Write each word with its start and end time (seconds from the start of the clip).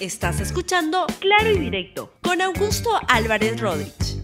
Estás 0.00 0.40
escuchando 0.40 1.06
Claro 1.18 1.50
y 1.50 1.58
Directo 1.58 2.12
con 2.22 2.40
Augusto 2.40 2.88
Álvarez 3.08 3.60
Rodríguez. 3.60 4.22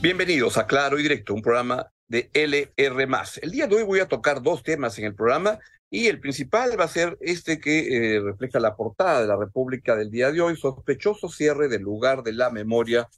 Bienvenidos 0.00 0.56
a 0.58 0.68
Claro 0.68 0.96
y 1.00 1.02
Directo, 1.02 1.34
un 1.34 1.42
programa 1.42 1.90
de 2.06 2.30
LR. 2.32 3.08
El 3.42 3.50
día 3.50 3.66
de 3.66 3.74
hoy 3.74 3.82
voy 3.82 3.98
a 3.98 4.06
tocar 4.06 4.42
dos 4.42 4.62
temas 4.62 4.96
en 5.00 5.06
el 5.06 5.16
programa 5.16 5.58
y 5.90 6.06
el 6.06 6.20
principal 6.20 6.78
va 6.78 6.84
a 6.84 6.88
ser 6.88 7.18
este 7.20 7.58
que 7.58 8.14
eh, 8.14 8.20
refleja 8.20 8.60
la 8.60 8.76
portada 8.76 9.22
de 9.22 9.26
la 9.26 9.36
República 9.36 9.96
del 9.96 10.12
día 10.12 10.30
de 10.30 10.40
hoy, 10.40 10.56
sospechoso 10.56 11.28
cierre 11.28 11.66
del 11.66 11.82
lugar 11.82 12.22
de 12.22 12.32
la 12.32 12.50
memoria 12.50 13.08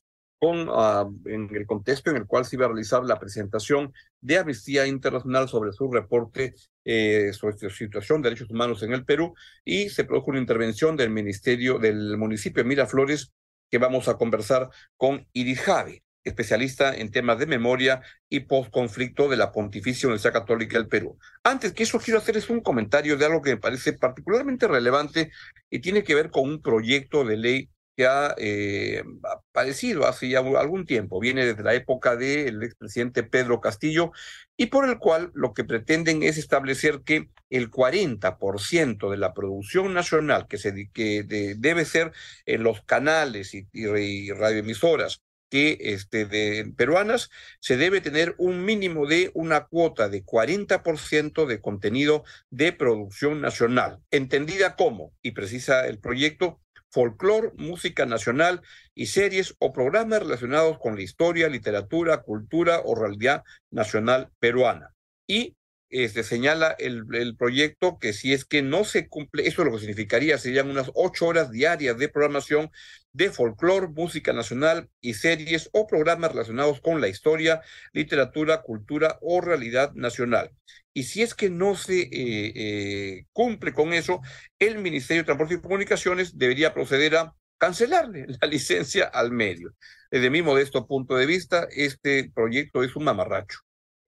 ah, 0.43 1.09
en 1.27 1.55
el 1.55 1.67
contexto 1.67 2.11
en 2.11 2.17
el 2.17 2.27
cual 2.27 2.45
se 2.45 2.57
iba 2.57 2.67
a 2.67 2.69
realizar 2.69 3.05
la 3.05 3.19
presentación 3.19 3.93
de 4.21 4.39
Amnistía 4.39 4.87
Internacional 4.87 5.49
sobre 5.49 5.73
su 5.73 5.91
reporte 5.91 6.55
eh, 6.85 7.33
sobre 7.33 7.71
situación 7.71 8.23
de 8.23 8.31
derechos 8.31 8.51
humanos 8.51 8.83
en 8.83 8.93
el 8.93 9.05
Perú 9.05 9.35
y 9.65 9.89
se 9.91 10.05
produjo 10.05 10.31
una 10.31 10.41
intervención 10.41 10.97
del 10.97 11.11
Ministerio 11.11 11.79
del 11.79 12.17
municipio 12.17 12.63
de 12.63 12.69
Miraflores 12.69 13.33
que 13.71 13.79
vamos 13.79 14.09
a 14.09 14.17
conversar 14.17 14.71
con 14.97 15.27
Iris 15.33 15.61
Javi, 15.61 16.03
especialista 16.25 16.95
en 16.95 17.11
temas 17.11 17.39
de 17.39 17.47
memoria 17.47 18.01
y 18.29 18.41
postconflicto 18.41 19.29
de 19.29 19.37
la 19.37 19.53
Pontificia 19.53 20.07
Universidad 20.07 20.33
Católica 20.33 20.79
del 20.79 20.89
Perú. 20.89 21.19
Antes 21.43 21.73
que 21.73 21.83
eso, 21.83 21.99
quiero 21.99 22.19
hacerles 22.19 22.49
un 22.49 22.61
comentario 22.61 23.17
de 23.17 23.27
algo 23.27 23.43
que 23.43 23.51
me 23.51 23.61
parece 23.61 23.93
particularmente 23.93 24.67
relevante 24.67 25.31
y 25.71 25.81
tiene 25.81 26.03
que 26.03 26.15
ver 26.15 26.31
con 26.31 26.49
un 26.49 26.63
proyecto 26.63 27.25
de 27.25 27.37
ley 27.37 27.71
que 27.99 28.07
ha 28.07 28.33
eh, 28.39 29.03
aparecido 29.25 30.07
hace 30.07 30.29
ya 30.29 30.39
algún 30.39 30.87
tiempo, 30.87 31.19
viene 31.19 31.45
desde 31.45 31.65
la 31.65 31.75
época 31.75 32.15
del 32.15 32.63
expresidente 32.63 33.25
Pedro 33.25 33.61
Castillo, 33.61 34.13
y 34.57 34.67
por 34.67 34.89
el 34.89 34.99
cual 34.99 35.33
lo 35.35 35.53
que 35.53 35.65
pretenden 35.65 36.23
es 36.23 36.39
establecer 36.39 37.01
que 37.05 37.31
el 37.51 37.73
40% 37.73 39.11
de 39.11 39.17
la 39.17 39.35
producción 39.35 39.95
nacional 39.95 40.47
que, 40.47 40.59
se, 40.59 40.89
que 40.93 41.25
debe 41.59 41.85
ser 41.85 42.13
en 42.47 42.63
los 42.63 42.83
canales 42.83 43.53
y, 43.53 43.67
y 43.73 44.31
radioemisoras 44.31 45.21
que 45.51 45.79
este, 45.81 46.27
de 46.27 46.73
peruanas 46.77 47.31
se 47.59 47.77
debe 47.77 48.01
tener 48.01 48.37
un 48.39 48.65
mínimo 48.65 49.07
de 49.07 49.33
una 49.35 49.67
cuota 49.67 50.09
de 50.09 50.25
40% 50.25 51.47
de 51.47 51.61
contenido 51.61 52.23
de 52.51 52.73
producción 52.73 53.41
nacional, 53.41 54.01
entendida 54.13 54.77
como, 54.77 55.13
y 55.21 55.33
precisa 55.33 55.87
el 55.89 55.99
proyecto, 55.99 56.61
folclor, 56.91 57.55
música 57.57 58.07
nacional 58.07 58.63
y 58.95 59.07
series 59.07 59.55
o 59.59 59.73
programas 59.73 60.21
relacionados 60.21 60.79
con 60.79 60.97
la 60.97 61.03
historia, 61.03 61.49
literatura, 61.49 62.23
cultura 62.23 62.81
o 62.85 62.95
realidad 62.95 63.45
nacional 63.71 64.31
peruana. 64.39 64.95
Y 65.27 65.57
este, 65.91 66.23
señala 66.23 66.75
el, 66.79 67.05
el, 67.15 67.37
proyecto 67.37 67.99
que 67.99 68.13
si 68.13 68.35
es 68.35 68.45
que 68.45 68.61
no 68.63 68.85
se 68.85 69.09
cumple, 69.09 69.47
eso 69.47 69.65
lo 69.65 69.73
que 69.73 69.79
significaría 69.79 70.37
serían 70.37 70.69
unas 70.71 70.91
ocho 70.95 71.27
horas 71.27 71.51
diarias 71.51 71.97
de 71.97 72.11
programación 72.11 72.71
de 73.19 73.31
folclore, 73.31 73.89
música 73.89 74.33
nacional 74.33 74.89
y 75.01 75.15
series 75.15 75.69
o 75.73 75.87
programas 75.87 76.33
relacionados 76.33 76.81
con 76.81 77.01
la 77.01 77.09
historia, 77.09 77.61
literatura, 77.93 78.63
cultura 78.63 79.19
o 79.21 79.41
realidad 79.41 79.93
nacional. 79.95 80.53
Y 80.95 81.03
si 81.03 81.23
es 81.23 81.35
que 81.35 81.51
no 81.51 81.75
se 81.75 82.01
eh, 82.01 82.09
eh, 82.13 83.25
cumple 83.33 83.75
con 83.75 83.93
eso, 83.93 84.21
el 84.59 84.79
Ministerio 84.79 85.23
de 85.23 85.27
Transporte 85.27 85.55
y 85.55 85.61
Comunicaciones 85.61 86.39
debería 86.39 86.73
proceder 86.73 87.17
a 87.17 87.35
cancelarle 87.59 88.27
la 88.41 88.49
licencia 88.49 89.05
al 89.05 89.33
medio. 89.33 89.75
Desde 90.11 90.31
mi 90.31 90.41
modesto 90.41 90.87
punto 90.87 91.17
de 91.17 91.27
vista, 91.27 91.69
este 91.71 92.31
proyecto 92.33 92.83
es 92.83 92.97
un 92.97 93.05
mamarracho 93.05 93.59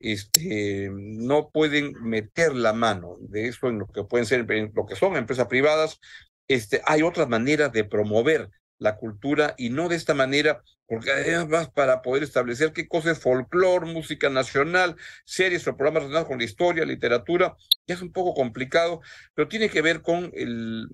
este, 0.01 0.89
no 0.93 1.51
pueden 1.51 1.93
meter 2.03 2.55
la 2.55 2.73
mano 2.73 3.17
de 3.21 3.49
eso 3.49 3.69
en 3.69 3.81
lo 3.81 3.87
que 3.87 4.03
pueden 4.05 4.27
ser, 4.27 4.47
lo 4.75 4.87
que 4.87 4.97
son 4.97 5.17
empresas 5.17 5.47
privadas. 5.47 6.01
Este, 6.49 6.81
hay 6.87 7.03
otras 7.03 7.29
maneras 7.29 7.71
de 7.73 7.85
promover 7.85 8.51
la 8.81 8.97
cultura 8.97 9.55
y 9.57 9.71
no 9.71 9.89
de 9.89 9.97
esta 9.97 10.15
manera, 10.15 10.63
porque 10.87 11.13
además 11.13 11.71
para 11.71 12.03
poder 12.03 12.25
establecer 12.25 12.73
qué 12.73 12.89
cosa 12.89 13.13
es 13.13 13.21
folclore, 13.21 13.87
música 13.93 14.29
nacional, 14.31 14.97
series 15.25 15.69
o 15.69 15.77
programas 15.77 16.03
relacionados 16.03 16.29
con 16.29 16.39
la 16.39 16.45
historia, 16.45 16.85
literatura, 16.85 17.57
ya 17.87 17.95
es 17.95 18.03
un 18.03 18.13
poco 18.13 18.35
complicado, 18.35 19.01
pero 19.35 19.49
tiene 19.49 19.69
que 19.69 19.83
ver 19.83 20.03
con 20.03 20.33
el, 20.35 20.89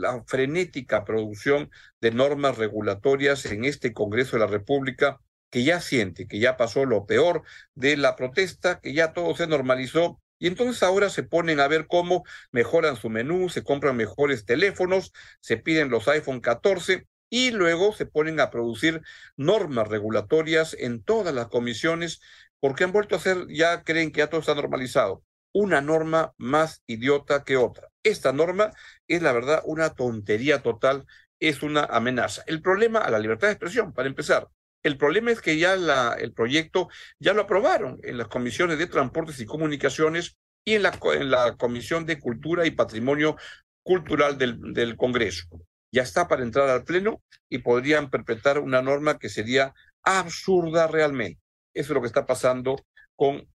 la 0.00 0.24
frenética 0.26 1.04
producción 1.04 1.70
de 2.00 2.10
normas 2.10 2.58
regulatorias 2.58 3.46
en 3.46 3.64
este 3.64 3.92
Congreso 3.92 4.36
de 4.36 4.40
la 4.40 4.50
República 4.50 5.20
que 5.50 5.64
ya 5.64 5.82
siente 5.82 6.26
que 6.26 6.38
ya 6.38 6.56
pasó 6.56 6.86
lo 6.86 7.04
peor 7.04 7.42
de 7.74 7.98
la 7.98 8.16
protesta, 8.16 8.80
que 8.80 8.94
ya 8.94 9.12
todo 9.12 9.36
se 9.36 9.46
normalizó 9.46 10.21
y 10.42 10.48
entonces 10.48 10.82
ahora 10.82 11.08
se 11.08 11.22
ponen 11.22 11.60
a 11.60 11.68
ver 11.68 11.86
cómo 11.86 12.24
mejoran 12.50 12.96
su 12.96 13.08
menú, 13.08 13.48
se 13.48 13.62
compran 13.62 13.96
mejores 13.96 14.44
teléfonos, 14.44 15.12
se 15.38 15.56
piden 15.56 15.88
los 15.88 16.08
iPhone 16.08 16.40
14 16.40 17.06
y 17.30 17.52
luego 17.52 17.92
se 17.92 18.06
ponen 18.06 18.40
a 18.40 18.50
producir 18.50 19.02
normas 19.36 19.86
regulatorias 19.86 20.74
en 20.76 21.00
todas 21.04 21.32
las 21.32 21.46
comisiones 21.46 22.20
porque 22.58 22.82
han 22.82 22.90
vuelto 22.90 23.14
a 23.14 23.18
hacer, 23.18 23.46
ya 23.50 23.84
creen 23.84 24.10
que 24.10 24.18
ya 24.18 24.30
todo 24.30 24.40
está 24.40 24.56
normalizado. 24.56 25.22
Una 25.52 25.80
norma 25.80 26.32
más 26.38 26.82
idiota 26.88 27.44
que 27.44 27.56
otra. 27.56 27.86
Esta 28.02 28.32
norma 28.32 28.72
es 29.06 29.22
la 29.22 29.30
verdad 29.30 29.62
una 29.64 29.90
tontería 29.90 30.60
total, 30.60 31.06
es 31.38 31.62
una 31.62 31.84
amenaza. 31.84 32.42
El 32.48 32.60
problema 32.62 32.98
a 32.98 33.12
la 33.12 33.20
libertad 33.20 33.46
de 33.46 33.52
expresión, 33.52 33.92
para 33.92 34.08
empezar, 34.08 34.48
el 34.82 34.98
problema 34.98 35.30
es 35.30 35.40
que 35.40 35.58
ya 35.58 35.76
la, 35.76 36.14
el 36.14 36.32
proyecto 36.32 36.88
ya 37.18 37.32
lo 37.32 37.42
aprobaron 37.42 38.00
en 38.02 38.18
las 38.18 38.28
comisiones 38.28 38.78
de 38.78 38.86
transportes 38.86 39.40
y 39.40 39.46
comunicaciones 39.46 40.36
y 40.64 40.74
en 40.74 40.82
la, 40.82 41.56
Comisión 41.56 42.06
de 42.06 42.20
Cultura 42.20 42.66
y 42.66 42.70
Patrimonio 42.70 43.36
Cultural 43.82 44.38
del, 44.38 44.96
Congreso. 44.96 45.46
Ya 45.92 46.02
está 46.02 46.28
para 46.28 46.42
entrar 46.42 46.68
al 46.68 46.84
Pleno 46.84 47.22
y 47.48 47.58
podrían 47.58 48.10
perpetrar 48.10 48.58
una 48.58 48.80
norma 48.80 49.18
que 49.18 49.28
sería 49.28 49.74
absurda 50.02 50.86
realmente. 50.86 51.40
Eso 51.74 51.92
es 51.92 51.94
lo 51.94 52.00
que 52.00 52.06
está 52.06 52.26
pasando 52.26 52.76
con 53.16 53.48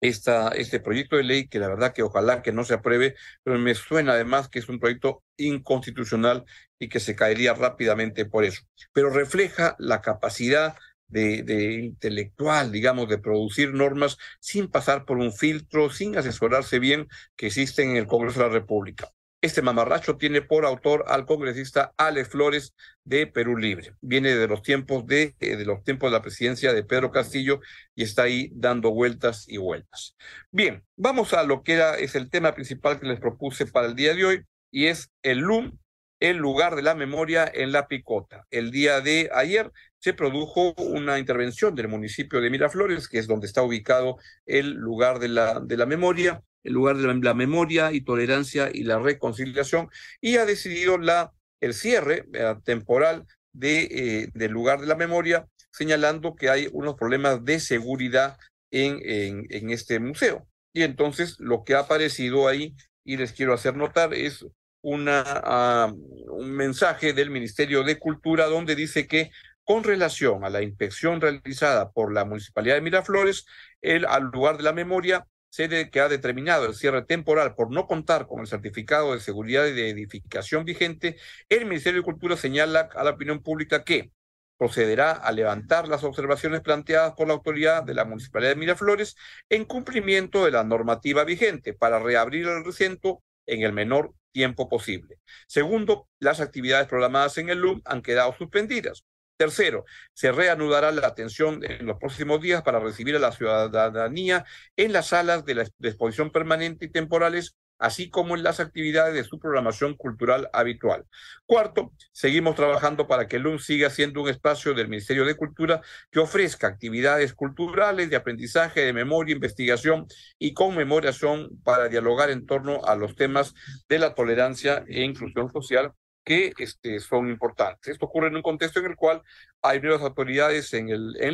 este 0.00 0.80
proyecto 0.80 1.16
de 1.16 1.24
ley, 1.24 1.48
que 1.48 1.58
la 1.58 1.68
verdad 1.68 1.92
que 1.92 2.02
ojalá 2.02 2.42
que 2.42 2.52
no 2.52 2.64
se 2.64 2.74
apruebe, 2.74 3.16
pero 3.42 3.58
me 3.58 3.74
suena 3.74 4.12
además 4.12 4.48
que 4.48 4.60
es 4.60 4.68
un 4.68 4.78
proyecto 4.78 5.22
inconstitucional 5.36 6.44
y 6.80 6.88
que 6.88 6.98
se 6.98 7.14
caería 7.14 7.54
rápidamente 7.54 8.24
por 8.24 8.44
eso. 8.44 8.62
Pero 8.92 9.10
refleja 9.10 9.76
la 9.78 10.00
capacidad 10.00 10.74
de, 11.06 11.74
intelectual, 11.84 12.72
digamos, 12.72 13.08
de 13.08 13.18
producir 13.18 13.74
normas 13.74 14.16
sin 14.40 14.68
pasar 14.68 15.04
por 15.04 15.18
un 15.18 15.32
filtro, 15.32 15.90
sin 15.90 16.16
asesorarse 16.16 16.78
bien 16.78 17.08
que 17.36 17.48
existen 17.48 17.90
en 17.90 17.96
el 17.96 18.06
Congreso 18.06 18.40
de 18.40 18.46
la 18.46 18.52
República. 18.52 19.08
Este 19.42 19.62
mamarracho 19.62 20.18
tiene 20.18 20.42
por 20.42 20.66
autor 20.66 21.04
al 21.08 21.24
congresista 21.24 21.94
Alex 21.96 22.28
Flores 22.28 22.74
de 23.04 23.26
Perú 23.26 23.56
Libre. 23.56 23.94
Viene 24.02 24.34
de 24.34 24.46
los 24.46 24.60
tiempos 24.60 25.06
de, 25.06 25.34
eh, 25.40 25.56
de 25.56 25.64
los 25.64 25.82
tiempos 25.82 26.10
de 26.10 26.18
la 26.18 26.22
presidencia 26.22 26.74
de 26.74 26.84
Pedro 26.84 27.10
Castillo 27.10 27.60
y 27.94 28.02
está 28.02 28.24
ahí 28.24 28.50
dando 28.52 28.90
vueltas 28.90 29.46
y 29.48 29.56
vueltas. 29.56 30.14
Bien, 30.50 30.84
vamos 30.94 31.32
a 31.32 31.42
lo 31.44 31.62
que 31.62 31.72
era, 31.72 31.96
es 31.96 32.14
el 32.16 32.28
tema 32.28 32.54
principal 32.54 33.00
que 33.00 33.06
les 33.06 33.18
propuse 33.18 33.64
para 33.64 33.86
el 33.86 33.94
día 33.94 34.14
de 34.14 34.26
hoy 34.26 34.44
y 34.70 34.86
es 34.86 35.10
el 35.22 35.38
LUM, 35.38 35.78
el 36.20 36.36
lugar 36.36 36.76
de 36.76 36.82
la 36.82 36.94
memoria 36.94 37.50
en 37.52 37.72
la 37.72 37.88
picota. 37.88 38.46
El 38.50 38.70
día 38.70 39.00
de 39.00 39.30
ayer 39.34 39.72
se 39.98 40.12
produjo 40.12 40.74
una 40.74 41.18
intervención 41.18 41.74
del 41.74 41.88
municipio 41.88 42.40
de 42.40 42.50
Miraflores, 42.50 43.08
que 43.08 43.18
es 43.18 43.26
donde 43.26 43.46
está 43.46 43.62
ubicado 43.62 44.18
el 44.46 44.74
lugar 44.74 45.18
de 45.18 45.28
la, 45.28 45.60
de 45.60 45.76
la 45.78 45.86
memoria, 45.86 46.42
el 46.62 46.74
lugar 46.74 46.98
de 46.98 47.14
la, 47.14 47.34
memoria 47.34 47.90
y 47.92 48.02
tolerancia 48.02 48.70
y 48.72 48.84
la 48.84 48.98
reconciliación, 48.98 49.88
y 50.20 50.36
ha 50.36 50.44
decidido 50.44 50.98
la, 50.98 51.32
el 51.60 51.72
cierre 51.72 52.26
eh, 52.34 52.54
temporal 52.64 53.26
de, 53.52 53.88
eh, 53.90 54.30
del 54.34 54.52
lugar 54.52 54.80
de 54.80 54.86
la 54.86 54.96
memoria, 54.96 55.48
señalando 55.72 56.34
que 56.34 56.50
hay 56.50 56.68
unos 56.72 56.96
problemas 56.96 57.44
de 57.44 57.60
seguridad 57.60 58.38
en, 58.70 59.00
en, 59.02 59.46
en 59.48 59.70
este 59.70 59.98
museo. 60.00 60.46
Y 60.74 60.82
entonces 60.82 61.36
lo 61.40 61.64
que 61.64 61.74
ha 61.74 61.80
aparecido 61.80 62.46
ahí, 62.46 62.74
y 63.04 63.16
les 63.16 63.32
quiero 63.32 63.54
hacer 63.54 63.74
notar, 63.74 64.12
es 64.12 64.44
una, 64.82 65.88
uh, 65.88 66.36
un 66.36 66.50
mensaje 66.52 67.12
del 67.12 67.30
Ministerio 67.30 67.82
de 67.82 67.98
Cultura 67.98 68.46
donde 68.46 68.74
dice 68.74 69.06
que 69.06 69.30
con 69.64 69.84
relación 69.84 70.44
a 70.44 70.50
la 70.50 70.62
inspección 70.62 71.20
realizada 71.20 71.90
por 71.90 72.12
la 72.12 72.24
Municipalidad 72.24 72.74
de 72.76 72.80
Miraflores, 72.80 73.46
el, 73.80 74.04
al 74.06 74.24
lugar 74.24 74.56
de 74.56 74.64
la 74.64 74.72
memoria 74.72 75.26
sede 75.48 75.90
que 75.90 76.00
ha 76.00 76.08
determinado 76.08 76.66
el 76.66 76.74
cierre 76.74 77.02
temporal 77.02 77.54
por 77.54 77.70
no 77.72 77.86
contar 77.86 78.26
con 78.26 78.40
el 78.40 78.46
certificado 78.46 79.12
de 79.12 79.20
seguridad 79.20 79.66
y 79.66 79.72
de 79.72 79.90
edificación 79.90 80.64
vigente, 80.64 81.16
el 81.48 81.66
Ministerio 81.66 82.00
de 82.00 82.04
Cultura 82.04 82.36
señala 82.36 82.88
a 82.94 83.04
la 83.04 83.10
opinión 83.10 83.42
pública 83.42 83.84
que 83.84 84.12
procederá 84.56 85.12
a 85.12 85.32
levantar 85.32 85.88
las 85.88 86.04
observaciones 86.04 86.60
planteadas 86.60 87.14
por 87.14 87.26
la 87.26 87.34
autoridad 87.34 87.82
de 87.82 87.94
la 87.94 88.04
Municipalidad 88.04 88.50
de 88.50 88.56
Miraflores 88.56 89.16
en 89.48 89.64
cumplimiento 89.64 90.44
de 90.44 90.50
la 90.50 90.64
normativa 90.64 91.24
vigente 91.24 91.72
para 91.74 91.98
reabrir 91.98 92.46
el 92.46 92.64
recinto 92.64 93.22
en 93.46 93.62
el 93.62 93.72
menor 93.72 94.14
tiempo 94.32 94.68
posible. 94.68 95.18
Segundo, 95.46 96.08
las 96.18 96.40
actividades 96.40 96.88
programadas 96.88 97.38
en 97.38 97.50
el 97.50 97.58
LUM 97.58 97.82
han 97.84 98.02
quedado 98.02 98.34
suspendidas. 98.36 99.04
Tercero, 99.36 99.86
se 100.12 100.32
reanudará 100.32 100.92
la 100.92 101.06
atención 101.06 101.64
en 101.64 101.86
los 101.86 101.96
próximos 101.98 102.42
días 102.42 102.62
para 102.62 102.78
recibir 102.78 103.16
a 103.16 103.18
la 103.18 103.32
ciudadanía 103.32 104.44
en 104.76 104.92
las 104.92 105.08
salas 105.08 105.46
de 105.46 105.54
la 105.54 105.62
exposición 105.62 106.30
permanente 106.30 106.84
y 106.84 106.90
temporales 106.90 107.56
así 107.80 108.10
como 108.10 108.36
en 108.36 108.44
las 108.44 108.60
actividades 108.60 109.14
de 109.14 109.24
su 109.24 109.40
programación 109.40 109.96
cultural 109.96 110.48
habitual. 110.52 111.06
Cuarto, 111.46 111.92
seguimos 112.12 112.54
trabajando 112.54 113.08
para 113.08 113.26
que 113.26 113.36
el 113.36 113.42
LUM 113.42 113.58
siga 113.58 113.90
siendo 113.90 114.22
un 114.22 114.28
espacio 114.28 114.74
del 114.74 114.88
Ministerio 114.88 115.24
de 115.24 115.34
Cultura 115.34 115.80
que 116.12 116.20
ofrezca 116.20 116.68
actividades 116.68 117.32
culturales 117.34 118.10
de 118.10 118.16
aprendizaje, 118.16 118.82
de 118.82 118.92
memoria, 118.92 119.34
investigación 119.34 120.06
y 120.38 120.52
conmemoración 120.54 121.48
para 121.64 121.88
dialogar 121.88 122.30
en 122.30 122.46
torno 122.46 122.84
a 122.84 122.94
los 122.94 123.16
temas 123.16 123.54
de 123.88 123.98
la 123.98 124.14
tolerancia 124.14 124.84
e 124.86 125.02
inclusión 125.02 125.50
social 125.50 125.92
que 126.22 126.52
este, 126.58 127.00
son 127.00 127.30
importantes. 127.30 127.92
Esto 127.92 128.06
ocurre 128.06 128.28
en 128.28 128.36
un 128.36 128.42
contexto 128.42 128.80
en 128.80 128.86
el 128.86 128.96
cual 128.96 129.22
hay 129.62 129.80
nuevas 129.80 130.02
autoridades 130.02 130.72
en, 130.74 130.86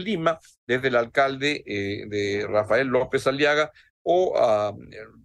Lima, 0.05 0.39
desde 0.67 0.89
el 0.89 0.97
alcalde 0.97 1.65
eh, 1.67 2.05
de 2.09 2.47
Rafael 2.49 2.87
López 2.87 3.27
Aliaga 3.27 3.73
o 4.09 4.39
a 4.39 4.73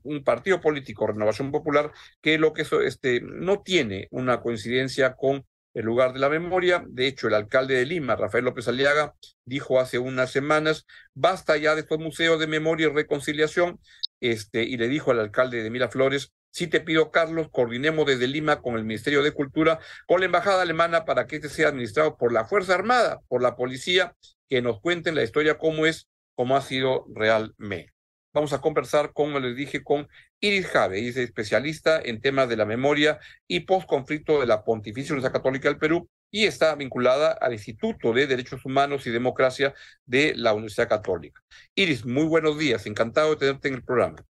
un 0.03 0.23
partido 0.23 0.59
político, 0.59 1.05
Renovación 1.05 1.51
Popular, 1.51 1.91
que 2.19 2.39
lo 2.39 2.51
que 2.51 2.63
eso, 2.63 2.81
este, 2.81 3.21
no 3.21 3.61
tiene 3.61 4.07
una 4.09 4.41
coincidencia 4.41 5.15
con 5.15 5.45
el 5.75 5.85
lugar 5.85 6.13
de 6.13 6.19
la 6.19 6.29
memoria. 6.29 6.83
De 6.87 7.05
hecho, 7.05 7.27
el 7.27 7.35
alcalde 7.35 7.75
de 7.75 7.85
Lima, 7.85 8.15
Rafael 8.15 8.43
López 8.43 8.67
Aliaga, 8.67 9.13
dijo 9.45 9.79
hace 9.79 9.99
unas 9.99 10.31
semanas, 10.31 10.87
basta 11.13 11.57
ya 11.57 11.75
de 11.75 11.81
estos 11.81 11.99
museos 11.99 12.39
de 12.39 12.47
memoria 12.47 12.87
y 12.87 12.91
reconciliación, 12.91 13.79
este, 14.19 14.63
y 14.63 14.77
le 14.77 14.87
dijo 14.87 15.11
al 15.11 15.19
alcalde 15.19 15.61
de 15.61 15.69
Miraflores, 15.69 16.33
sí 16.49 16.65
te 16.65 16.81
pido, 16.81 17.11
Carlos, 17.11 17.49
coordinemos 17.51 18.07
desde 18.07 18.27
Lima 18.27 18.63
con 18.63 18.77
el 18.77 18.83
Ministerio 18.83 19.21
de 19.21 19.31
Cultura, 19.31 19.79
con 20.07 20.21
la 20.21 20.25
Embajada 20.25 20.63
Alemana, 20.63 21.05
para 21.05 21.27
que 21.27 21.35
este 21.35 21.49
sea 21.49 21.67
administrado 21.67 22.17
por 22.17 22.33
la 22.33 22.45
Fuerza 22.45 22.73
Armada, 22.73 23.21
por 23.27 23.43
la 23.43 23.55
policía, 23.55 24.15
que 24.49 24.63
nos 24.63 24.81
cuenten 24.81 25.13
la 25.13 25.21
historia 25.23 25.59
cómo 25.59 25.85
es, 25.85 26.07
cómo 26.33 26.57
ha 26.57 26.61
sido 26.61 27.05
realmente. 27.13 27.93
Vamos 28.33 28.53
a 28.53 28.61
conversar, 28.61 29.11
como 29.13 29.39
les 29.39 29.55
dije, 29.55 29.83
con 29.83 30.07
Iris 30.39 30.67
Jave, 30.67 31.07
es 31.07 31.17
especialista 31.17 31.99
en 32.01 32.21
temas 32.21 32.47
de 32.47 32.55
la 32.55 32.65
memoria 32.65 33.19
y 33.47 33.61
postconflicto 33.61 34.39
de 34.39 34.47
la 34.47 34.63
Pontificia 34.63 35.13
Universidad 35.13 35.33
Católica 35.33 35.67
del 35.67 35.77
Perú 35.77 36.07
y 36.31 36.45
está 36.45 36.73
vinculada 36.75 37.33
al 37.33 37.51
Instituto 37.51 38.13
de 38.13 38.27
Derechos 38.27 38.65
Humanos 38.65 39.05
y 39.05 39.11
Democracia 39.11 39.73
de 40.05 40.33
la 40.35 40.53
Universidad 40.53 40.87
Católica. 40.87 41.41
Iris, 41.75 42.05
muy 42.05 42.23
buenos 42.23 42.57
días, 42.57 42.85
encantado 42.85 43.31
de 43.31 43.35
tenerte 43.35 43.67
en 43.67 43.73
el 43.75 43.83
programa. 43.83 44.25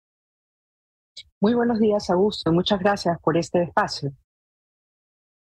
Muy 1.39 1.53
buenos 1.53 1.79
días, 1.79 2.09
Augusto. 2.09 2.51
Muchas 2.51 2.79
gracias 2.79 3.19
por 3.21 3.37
este 3.37 3.61
espacio. 3.61 4.11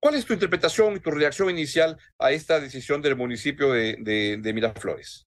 ¿Cuál 0.01 0.17
es 0.17 0.25
tu 0.25 0.33
interpretación 0.33 0.97
y 0.97 1.01
tu 1.01 1.11
reacción 1.11 1.51
inicial 1.51 1.97
a 2.19 2.33
esta 2.33 2.61
decisión 2.61 3.03
del 3.03 3.17
municipio 3.17 3.73
de, 3.73 3.97
de, 4.41 4.53
Miraflores? 4.53 5.28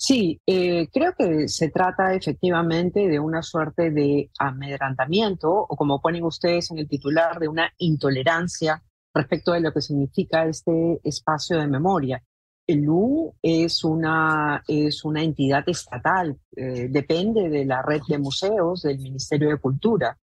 Sí, 0.00 0.40
eh, 0.46 0.88
creo 0.92 1.12
que 1.18 1.48
se 1.48 1.70
trata 1.70 2.14
efectivamente 2.14 3.08
de 3.08 3.18
una 3.18 3.42
suerte 3.42 3.90
de 3.90 4.30
amedrantamiento, 4.38 5.50
o 5.52 5.76
como 5.76 6.00
ponen 6.00 6.22
ustedes 6.22 6.70
en 6.70 6.78
el 6.78 6.88
titular, 6.88 7.40
de 7.40 7.48
una 7.48 7.72
intolerancia 7.78 8.80
respecto 9.12 9.52
de 9.52 9.60
lo 9.60 9.72
que 9.72 9.80
significa 9.80 10.46
este 10.46 11.00
espacio 11.02 11.58
de 11.58 11.66
memoria. 11.66 12.22
El 12.64 12.88
U 12.88 13.34
es 13.42 13.82
una, 13.82 14.62
es 14.68 15.04
una 15.04 15.22
entidad 15.24 15.68
estatal, 15.68 16.38
eh, 16.54 16.86
depende 16.88 17.48
de 17.48 17.64
la 17.64 17.82
red 17.82 18.02
de 18.08 18.18
museos 18.18 18.82
del 18.82 18.98
Ministerio 18.98 19.48
de 19.48 19.58
Cultura. 19.58 20.16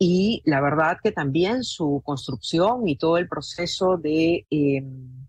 Y 0.00 0.42
la 0.46 0.60
verdad 0.60 0.98
que 1.00 1.12
también 1.12 1.62
su 1.62 2.02
construcción 2.04 2.88
y 2.88 2.96
todo 2.96 3.18
el 3.18 3.28
proceso 3.28 3.98
de, 3.98 4.46
em, 4.50 5.28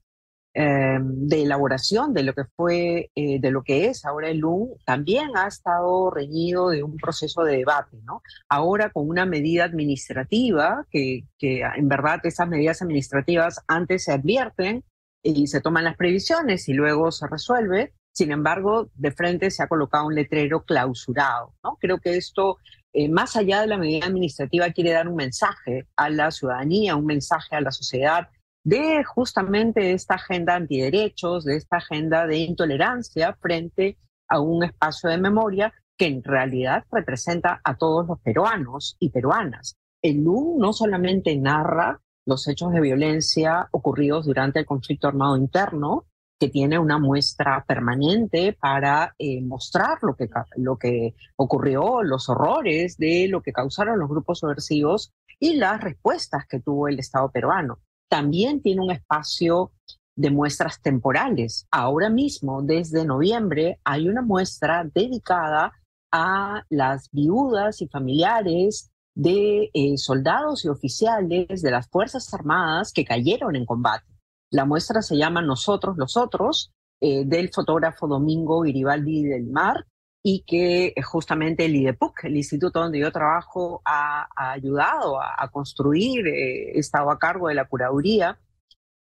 em, 0.53 1.27
de 1.27 1.43
elaboración 1.43 2.13
de 2.13 2.23
lo 2.23 2.33
que 2.33 2.43
fue, 2.55 3.09
eh, 3.15 3.39
de 3.39 3.51
lo 3.51 3.63
que 3.63 3.87
es 3.87 4.05
ahora 4.05 4.29
el 4.29 4.43
U, 4.45 4.77
también 4.85 5.35
ha 5.35 5.47
estado 5.47 6.11
reñido 6.11 6.69
de 6.69 6.83
un 6.83 6.97
proceso 6.97 7.43
de 7.43 7.57
debate, 7.57 7.97
¿no? 8.03 8.21
Ahora 8.49 8.89
con 8.91 9.09
una 9.09 9.25
medida 9.25 9.63
administrativa, 9.65 10.85
que, 10.91 11.25
que 11.37 11.61
en 11.61 11.87
verdad 11.89 12.19
esas 12.23 12.47
medidas 12.47 12.81
administrativas 12.81 13.61
antes 13.67 14.03
se 14.05 14.11
advierten, 14.11 14.83
y 15.23 15.47
se 15.47 15.61
toman 15.61 15.85
las 15.85 15.95
previsiones 15.95 16.67
y 16.67 16.73
luego 16.73 17.11
se 17.11 17.27
resuelve. 17.27 17.93
Sin 18.11 18.31
embargo, 18.31 18.89
de 18.93 19.11
frente 19.11 19.49
se 19.49 19.63
ha 19.63 19.67
colocado 19.67 20.05
un 20.05 20.15
letrero 20.15 20.63
clausurado. 20.63 21.55
¿no? 21.63 21.77
Creo 21.79 21.99
que 21.99 22.17
esto, 22.17 22.57
eh, 22.91 23.09
más 23.09 23.35
allá 23.35 23.61
de 23.61 23.67
la 23.67 23.77
medida 23.77 24.05
administrativa, 24.05 24.69
quiere 24.71 24.91
dar 24.91 25.07
un 25.07 25.15
mensaje 25.15 25.87
a 25.95 26.09
la 26.09 26.29
ciudadanía, 26.29 26.95
un 26.95 27.05
mensaje 27.05 27.55
a 27.55 27.61
la 27.61 27.71
sociedad 27.71 28.29
de 28.63 29.03
justamente 29.03 29.91
esta 29.91 30.15
agenda 30.15 30.55
antiderechos, 30.55 31.43
de 31.43 31.57
esta 31.57 31.77
agenda 31.77 32.25
de 32.25 32.37
intolerancia 32.37 33.33
frente 33.33 33.97
a 34.27 34.39
un 34.39 34.63
espacio 34.63 35.09
de 35.09 35.17
memoria 35.17 35.73
que 35.97 36.07
en 36.07 36.23
realidad 36.23 36.85
representa 36.91 37.61
a 37.63 37.75
todos 37.75 38.07
los 38.07 38.19
peruanos 38.21 38.95
y 38.99 39.09
peruanas. 39.09 39.77
El 40.01 40.23
LU 40.23 40.57
no 40.59 40.73
solamente 40.73 41.35
narra 41.37 42.01
los 42.25 42.47
hechos 42.47 42.71
de 42.71 42.81
violencia 42.81 43.67
ocurridos 43.71 44.25
durante 44.25 44.59
el 44.59 44.65
conflicto 44.65 45.07
armado 45.07 45.37
interno, 45.37 46.05
que 46.39 46.49
tiene 46.49 46.79
una 46.79 46.97
muestra 46.97 47.63
permanente 47.65 48.53
para 48.53 49.13
eh, 49.17 49.41
mostrar 49.41 49.99
lo 50.01 50.15
que, 50.15 50.29
lo 50.57 50.77
que 50.77 51.15
ocurrió, 51.35 52.01
los 52.01 52.27
horrores 52.27 52.97
de 52.97 53.27
lo 53.29 53.41
que 53.41 53.53
causaron 53.53 53.99
los 53.99 54.09
grupos 54.09 54.39
subversivos 54.39 55.13
y 55.39 55.55
las 55.55 55.79
respuestas 55.81 56.45
que 56.47 56.59
tuvo 56.59 56.87
el 56.87 56.99
Estado 56.99 57.29
peruano. 57.31 57.79
También 58.13 58.61
tiene 58.61 58.79
un 58.79 58.91
espacio 58.91 59.71
de 60.15 60.29
muestras 60.29 60.79
temporales. 60.79 61.65
Ahora 61.71 62.11
mismo, 62.11 62.61
desde 62.61 63.05
noviembre, 63.05 63.79
hay 63.83 64.07
una 64.07 64.21
muestra 64.21 64.87
dedicada 64.93 65.71
a 66.11 66.63
las 66.69 67.09
viudas 67.11 67.81
y 67.81 67.87
familiares 67.87 68.91
de 69.15 69.71
eh, 69.73 69.97
soldados 69.97 70.63
y 70.63 70.67
oficiales 70.67 71.63
de 71.63 71.71
las 71.71 71.89
Fuerzas 71.89 72.31
Armadas 72.35 72.93
que 72.93 73.03
cayeron 73.03 73.55
en 73.55 73.65
combate. 73.65 74.05
La 74.51 74.65
muestra 74.65 75.01
se 75.01 75.17
llama 75.17 75.41
Nosotros 75.41 75.97
los 75.97 76.15
Otros, 76.15 76.71
eh, 77.01 77.25
del 77.25 77.49
fotógrafo 77.51 78.07
Domingo 78.07 78.63
Iribaldi 78.63 79.23
del 79.23 79.47
Mar, 79.47 79.87
y 80.25 80.45
que 80.47 80.93
eh, 80.95 81.01
justamente 81.01 81.65
el 81.65 81.75
IDEPUC, 81.75 82.23
el 82.23 82.37
instituto 82.37 82.79
donde 82.79 82.99
yo 82.99 83.11
trabajo, 83.11 83.81
ha, 83.83 84.27
ayudado 84.53 85.21
a, 85.21 85.49
construir, 85.51 86.25
he 86.27 86.79
estado 86.79 87.11
a 87.11 87.19
cargo 87.19 87.49
de 87.49 87.55
la 87.55 87.65
curaduría. 87.65 88.39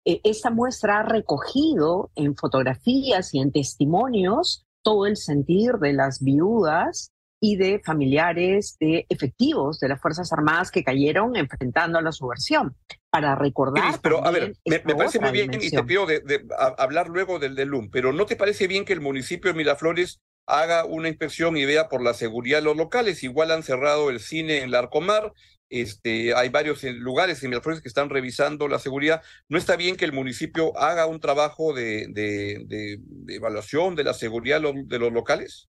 esta 0.05 0.51
muestra 0.51 1.01
ha 1.01 1.03
recogido 1.03 2.11
en 2.15 2.37
fotografías 2.37 3.35
y 3.35 3.41
en 3.41 3.53
testimonios 3.53 4.65
todo 4.83 5.07
el 5.07 5.17
sentir 5.17 5.73
de 5.75 5.93
las 5.93 6.23
viudas 6.23 7.13
y 7.41 7.57
de 7.57 7.81
familiares 7.85 8.77
de 8.81 9.07
efectivos 9.09 9.79
de 9.81 9.89
las 9.89 10.01
Fuerzas 10.01 10.33
Armadas 10.33 10.71
que 10.71 10.83
cayeron 10.85 11.37
enfrentando 11.37 11.99
a 11.99 12.03
la 12.03 12.13
subversión. 12.13 12.77
Para 13.11 13.35
recordar. 13.35 14.01
pero 14.03 14.23
a 14.23 14.31
ver, 14.31 14.55
me, 14.67 14.81
parece 14.81 15.19
muy 15.19 15.33
bien 15.33 15.51
y 15.55 15.71
te 15.71 15.83
pido 15.83 16.05
de, 16.05 16.47
hablar 16.77 17.09
luego 17.09 17.39
del, 17.39 17.55
del 17.55 17.69
LUM, 17.69 17.89
pero 17.91 18.13
¿no 18.13 18.27
te 18.27 18.37
parece 18.37 18.67
bien 18.67 18.85
que 18.85 18.93
el 18.93 19.01
municipio 19.01 19.51
de 19.51 19.57
Miraflores 19.57 20.21
haga 20.49 20.85
una 20.85 21.09
inspección 21.09 21.57
y 21.57 21.65
vea 21.65 21.89
por 21.89 22.03
la 22.03 22.15
seguridad 22.15 22.59
de 22.59 22.65
los 22.65 22.77
locales? 22.77 23.23
Igual 23.23 23.53
han 23.53 23.63
cerrado 23.63 24.11
el 24.11 24.19
cine 24.19 24.63
en 24.63 24.71
Larcomar, 24.71 25.33
este, 25.71 26.35
hay 26.35 26.49
varios 26.49 26.83
lugares 26.83 27.43
en 27.43 27.51
Miraflores 27.51 27.83
que 27.83 27.89
están 27.89 28.09
revisando 28.09 28.69
la 28.69 28.79
seguridad. 28.79 29.23
¿No 29.49 29.59
está 29.59 29.77
bien 29.77 29.97
que 29.97 30.07
el 30.07 30.13
municipio 30.13 30.77
haga 30.79 31.07
un 31.07 31.21
trabajo 31.21 31.75
de, 31.75 32.07
de, 32.09 33.01
evaluación 33.29 33.95
de 33.95 34.05
la 34.05 34.15
seguridad 34.15 34.61
de 34.61 34.99
los 34.99 35.13
locales? 35.13 35.69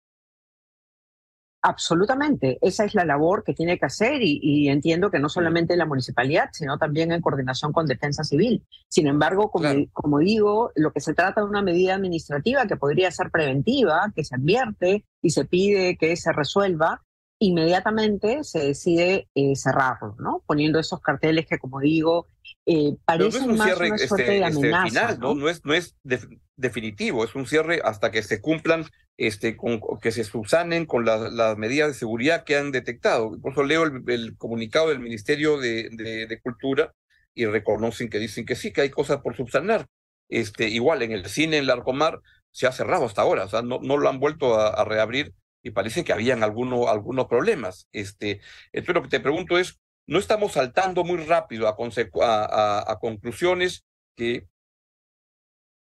Absolutamente, 1.67 2.59
esa 2.61 2.85
es 2.85 2.95
la 2.95 3.03
labor 3.03 3.43
que 3.43 3.53
tiene 3.53 3.77
que 3.77 3.87
hacer 3.87 4.21
y, 4.21 4.69
entiendo 4.69 5.11
que 5.11 5.19
no 5.19 5.27
solamente 5.27 5.75
la 5.75 5.85
municipalidad, 5.85 6.47
sino 6.53 6.77
también 6.77 7.11
en 7.11 7.19
coordinación 7.19 7.73
con 7.73 7.85
Defensa 7.85 8.23
Civil. 8.23 8.65
Sin 8.87 9.05
embargo, 9.05 9.51
como, 9.51 9.67
como 9.91 10.19
digo, 10.19 10.71
lo 10.75 10.93
que 10.93 11.01
se 11.01 11.13
trata 11.13 11.41
de 11.41 11.47
una 11.47 11.61
medida 11.61 11.95
administrativa 11.95 12.67
que 12.67 12.77
podría 12.77 13.11
ser 13.11 13.31
preventiva, 13.31 14.13
que 14.15 14.23
se 14.23 14.35
advierte 14.35 15.03
y 15.21 15.31
se 15.31 15.43
pide 15.43 15.97
que 15.97 16.15
se 16.15 16.31
resuelva, 16.31 17.03
inmediatamente 17.39 18.43
se 18.43 18.59
decide 18.59 19.27
eh, 19.35 19.55
cerrarlo, 19.55 20.15
¿no? 20.19 20.43
Poniendo 20.45 20.79
esos 20.79 21.01
carteles 21.01 21.45
que, 21.45 21.59
como 21.59 21.79
digo, 21.79 22.27
eh, 22.65 22.95
parecen 23.05 23.55
más 23.55 23.77
una 23.77 23.95
este, 23.95 24.07
suerte 24.07 24.31
de 24.31 24.39
este, 24.39 24.45
amenaza. 24.45 25.17
¿no? 25.17 25.35
¿no? 25.35 25.49
es, 25.49 25.63
no 25.63 25.73
es 25.73 25.95
definitivo, 26.55 27.23
es 27.23 27.35
un 27.35 27.45
cierre 27.45 27.81
hasta 27.83 28.11
que 28.11 28.23
se 28.23 28.41
cumplan, 28.41 28.85
este, 29.17 29.55
con, 29.55 29.79
que 30.01 30.11
se 30.11 30.23
subsanen 30.23 30.85
con 30.85 31.05
las 31.05 31.57
medidas 31.57 31.89
de 31.89 31.93
seguridad 31.93 32.43
que 32.43 32.57
han 32.57 32.71
detectado. 32.71 33.39
Por 33.39 33.51
eso 33.51 33.63
leo 33.63 33.83
el, 33.83 34.35
comunicado 34.37 34.89
del 34.89 34.99
Ministerio 34.99 35.59
de, 35.59 35.89
de, 35.91 36.41
Cultura 36.41 36.93
y 37.33 37.45
reconocen 37.45 38.09
que 38.09 38.19
dicen 38.19 38.45
que 38.45 38.55
sí, 38.55 38.73
que 38.73 38.81
hay 38.81 38.89
cosas 38.89 39.21
por 39.21 39.35
subsanar. 39.35 39.87
Este, 40.29 40.67
igual 40.67 41.03
en 41.03 41.13
el 41.13 41.25
cine 41.27 41.57
en 41.57 41.67
Larcomar 41.67 42.19
se 42.51 42.67
ha 42.67 42.71
cerrado 42.71 43.05
hasta 43.05 43.21
ahora, 43.21 43.45
o 43.45 43.47
sea, 43.47 43.61
no, 43.61 43.79
no 43.81 43.97
lo 43.97 44.09
han 44.09 44.19
vuelto 44.19 44.59
a, 44.59 44.83
reabrir 44.83 45.33
y 45.67 45.71
parece 45.71 46.03
que 46.03 46.13
habían 46.13 46.43
algunos 46.43 47.27
problemas. 47.27 47.87
Este, 47.91 48.41
entonces 48.71 48.95
lo 48.95 49.03
que 49.03 49.09
te 49.09 49.19
pregunto 49.19 49.57
es, 49.57 49.79
¿no 50.07 50.19
estamos 50.19 50.53
saltando 50.53 51.03
muy 51.03 51.17
rápido 51.17 51.67
a, 51.67 52.91
a, 52.91 52.99
conclusiones 52.99 53.83
que 54.15 54.47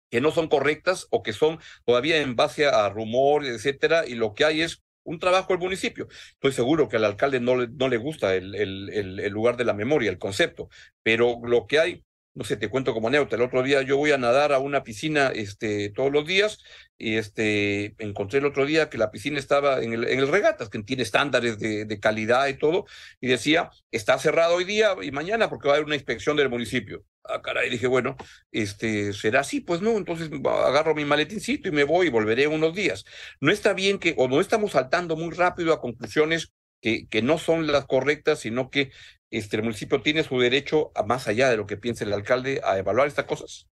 que 0.09 0.21
no 0.21 0.31
son 0.31 0.47
correctas 0.47 1.07
o 1.09 1.23
que 1.23 1.33
son 1.33 1.59
todavía 1.83 2.21
en 2.21 2.35
base 2.35 2.67
a 2.67 2.87
rumores, 2.89 3.53
etcétera, 3.53 4.07
y 4.07 4.15
lo 4.15 4.33
que 4.33 4.45
hay 4.45 4.61
es 4.61 4.81
un 5.03 5.19
trabajo 5.19 5.53
al 5.53 5.59
municipio. 5.59 6.07
Estoy 6.33 6.53
seguro 6.53 6.87
que 6.87 6.97
al 6.97 7.05
alcalde 7.05 7.39
no 7.39 7.55
le, 7.57 7.67
no 7.67 7.89
le 7.89 7.97
gusta 7.97 8.33
el, 8.35 8.55
el, 8.55 9.31
lugar 9.31 9.57
de 9.57 9.65
la 9.65 9.73
memoria, 9.73 10.09
el 10.09 10.17
concepto, 10.17 10.69
pero 11.03 11.39
lo 11.43 11.67
que 11.67 11.79
hay 11.79 12.03
no 12.35 12.43
sé, 12.43 12.57
te 12.57 12.69
cuento 12.69 12.93
como 12.93 13.07
anécdota, 13.07 13.37
el 13.37 13.41
otro 13.41 13.63
día 13.63 13.81
yo 13.81 13.97
voy 13.97 14.11
a 14.11 14.17
nadar 14.17 14.51
a 14.51 14.59
una 14.59 14.83
piscina 14.83 15.31
este, 15.33 15.89
todos 15.89 16.11
los 16.11 16.27
días 16.27 16.59
y 16.97 17.15
este, 17.15 17.95
encontré 17.97 18.39
el 18.39 18.45
otro 18.45 18.65
día 18.65 18.89
que 18.89 18.97
la 18.97 19.09
piscina 19.09 19.39
estaba 19.39 19.81
en 19.81 19.93
el, 19.93 20.07
en 20.07 20.19
el 20.19 20.27
regatas, 20.27 20.69
que 20.69 20.83
tiene 20.83 21.03
estándares 21.03 21.57
de, 21.59 21.85
de, 21.85 21.99
calidad 21.99 22.47
y 22.47 22.55
todo, 22.55 22.85
y 23.21 23.27
decía, 23.27 23.71
está 23.89 24.19
cerrado 24.19 24.55
hoy 24.55 24.65
día 24.65 24.95
y 25.01 25.11
mañana 25.11 25.49
porque 25.49 25.69
va 25.69 25.73
a 25.73 25.77
haber 25.77 25.85
una 25.85 25.95
inspección 25.95 26.35
del 26.35 26.49
municipio. 26.49 27.05
Ah, 27.23 27.41
caray, 27.41 27.69
dije, 27.69 27.87
bueno, 27.87 28.17
este, 28.51 29.13
será 29.13 29.39
así, 29.39 29.61
pues 29.61 29.81
no, 29.81 29.97
entonces 29.97 30.29
agarro 30.45 30.93
mi 30.93 31.05
maletincito 31.05 31.69
y 31.69 31.71
me 31.71 31.83
voy 31.83 32.07
y 32.07 32.11
volveré 32.11 32.47
unos 32.47 32.75
días. 32.75 33.05
No 33.39 33.51
está 33.51 33.73
bien 33.73 33.97
que, 33.97 34.13
o 34.17 34.27
no 34.27 34.41
estamos 34.41 34.73
saltando 34.73 35.15
muy 35.15 35.33
rápido 35.33 35.73
a 35.73 35.81
conclusiones 35.81 36.51
que, 36.81 37.07
que 37.07 37.21
no 37.21 37.37
son 37.39 37.65
las 37.67 37.85
correctas, 37.85 38.39
sino 38.41 38.69
que 38.69 38.91
este, 39.37 39.57
el 39.57 39.63
municipio 39.63 40.01
tiene 40.01 40.23
su 40.23 40.39
derecho, 40.39 40.91
a, 40.95 41.03
más 41.03 41.27
allá 41.27 41.49
de 41.49 41.57
lo 41.57 41.65
que 41.65 41.77
piense 41.77 42.03
el 42.03 42.13
alcalde, 42.13 42.61
a 42.63 42.77
evaluar 42.77 43.07
estas 43.07 43.25
cosas? 43.25 43.67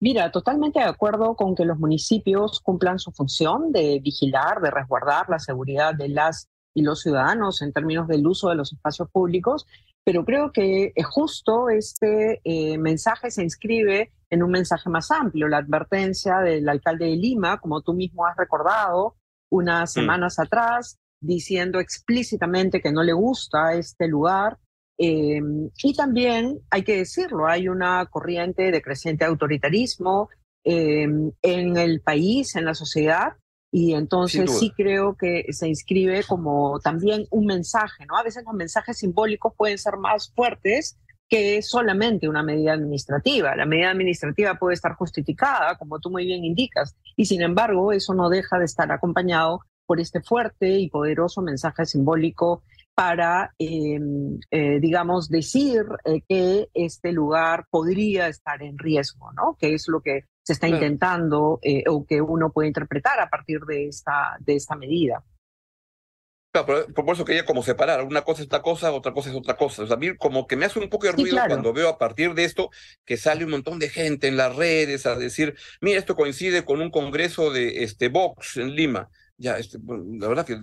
Mira, 0.00 0.32
totalmente 0.32 0.80
de 0.80 0.86
acuerdo 0.86 1.36
con 1.36 1.54
que 1.54 1.64
los 1.64 1.78
municipios 1.78 2.60
cumplan 2.60 2.98
su 2.98 3.12
función 3.12 3.70
de 3.70 4.00
vigilar, 4.02 4.60
de 4.60 4.70
resguardar 4.70 5.28
la 5.28 5.38
seguridad 5.38 5.94
de 5.94 6.08
las 6.08 6.48
y 6.74 6.82
los 6.82 7.02
ciudadanos 7.02 7.62
en 7.62 7.72
términos 7.72 8.08
del 8.08 8.26
uso 8.26 8.48
de 8.48 8.56
los 8.56 8.72
espacios 8.72 9.08
públicos, 9.10 9.66
pero 10.04 10.24
creo 10.24 10.52
que 10.52 10.92
es 10.94 11.06
justo 11.06 11.68
este 11.68 12.40
eh, 12.44 12.78
mensaje 12.78 13.30
se 13.30 13.42
inscribe 13.42 14.10
en 14.30 14.42
un 14.42 14.50
mensaje 14.50 14.88
más 14.90 15.10
amplio, 15.10 15.46
la 15.46 15.58
advertencia 15.58 16.38
del 16.38 16.68
alcalde 16.68 17.04
de 17.04 17.16
Lima, 17.16 17.60
como 17.60 17.82
tú 17.82 17.92
mismo 17.92 18.26
has 18.26 18.36
recordado 18.36 19.16
unas 19.50 19.90
mm. 19.90 19.92
semanas 19.92 20.38
atrás, 20.38 20.98
diciendo 21.22 21.80
explícitamente 21.80 22.80
que 22.80 22.92
no 22.92 23.02
le 23.02 23.12
gusta 23.12 23.74
este 23.74 24.08
lugar. 24.08 24.58
Em, 24.98 25.70
y 25.82 25.94
también, 25.94 26.60
hay 26.70 26.82
que 26.82 26.98
decirlo, 26.98 27.46
hay 27.46 27.68
una 27.68 28.06
corriente 28.06 28.70
de 28.70 28.82
creciente 28.82 29.24
autoritarismo 29.24 30.28
em, 30.64 31.32
en 31.42 31.76
el 31.76 32.02
país, 32.02 32.54
en 32.56 32.66
la 32.66 32.74
sociedad, 32.74 33.34
y 33.74 33.94
entonces 33.94 34.50
sí 34.58 34.70
creo 34.76 35.16
que 35.16 35.46
se 35.50 35.66
inscribe 35.66 36.22
como 36.24 36.78
también 36.80 37.26
un 37.30 37.46
mensaje, 37.46 38.04
¿no? 38.04 38.18
A 38.18 38.22
veces 38.22 38.44
los 38.44 38.54
mensajes 38.54 38.98
simbólicos 38.98 39.54
pueden 39.56 39.78
ser 39.78 39.96
más 39.96 40.30
fuertes 40.34 40.98
que 41.26 41.62
solamente 41.62 42.28
una 42.28 42.42
medida 42.42 42.74
administrativa. 42.74 43.56
La 43.56 43.64
medida 43.64 43.90
administrativa 43.90 44.58
puede 44.58 44.74
estar 44.74 44.94
justificada, 44.94 45.78
como 45.78 45.98
tú 45.98 46.10
muy 46.10 46.26
bien 46.26 46.44
indicas, 46.44 46.94
y 47.16 47.24
sin 47.24 47.40
embargo 47.40 47.92
eso 47.92 48.12
no 48.12 48.28
deja 48.28 48.58
de 48.58 48.66
estar 48.66 48.92
acompañado 48.92 49.60
por 49.92 50.00
este 50.00 50.22
fuerte 50.22 50.70
y 50.70 50.88
poderoso 50.88 51.42
mensaje 51.42 51.84
simbólico 51.84 52.62
para, 52.94 53.52
em, 53.58 54.40
eh, 54.50 54.80
digamos, 54.80 55.28
decir 55.28 55.84
eh, 56.06 56.22
que 56.26 56.70
este 56.72 57.12
lugar 57.12 57.66
podría 57.68 58.26
estar 58.28 58.62
en 58.62 58.78
riesgo, 58.78 59.30
¿no? 59.32 59.54
Que 59.60 59.74
es 59.74 59.88
lo 59.88 60.00
que 60.00 60.24
se 60.42 60.54
está 60.54 60.66
intentando 60.66 61.58
eh, 61.60 61.84
o 61.90 62.06
que 62.06 62.22
uno 62.22 62.50
puede 62.52 62.68
interpretar 62.68 63.20
a 63.20 63.28
partir 63.28 63.60
de 63.66 63.88
esta, 63.88 64.38
de 64.40 64.56
esta 64.56 64.76
medida. 64.76 65.22
Claro, 66.52 66.86
por 66.94 67.14
eso 67.14 67.26
quería 67.26 67.44
como 67.44 67.62
separar, 67.62 68.02
una 68.02 68.22
cosa 68.22 68.40
es 68.40 68.48
una 68.48 68.62
cosa, 68.62 68.92
otra 68.92 69.12
cosa 69.12 69.28
es 69.28 69.36
otra 69.36 69.58
cosa. 69.58 69.82
O 69.82 69.86
sea, 69.86 69.96
a 69.96 69.98
mí 69.98 70.16
como 70.16 70.46
que 70.46 70.56
me 70.56 70.64
hace 70.64 70.78
un 70.78 70.88
poco 70.88 71.04
de 71.04 71.12
ruido 71.12 71.36
cuando 71.46 71.74
veo 71.74 71.90
a 71.90 71.98
partir 71.98 72.32
de 72.32 72.44
esto 72.44 72.70
que 73.04 73.18
sale 73.18 73.44
un 73.44 73.50
montón 73.50 73.78
de 73.78 73.90
gente 73.90 74.26
en 74.26 74.38
las 74.38 74.56
redes 74.56 75.04
a 75.04 75.16
decir, 75.16 75.54
mira, 75.82 75.98
esto 75.98 76.16
coincide 76.16 76.64
con 76.64 76.80
un 76.80 76.90
congreso 76.90 77.50
de 77.50 77.84
este 77.84 78.08
Vox 78.08 78.56
en 78.56 78.74
Lima 78.74 79.10
ya, 79.42 79.58
este, 79.58 79.78
la 79.84 80.28
verdad 80.28 80.46
que 80.46 80.60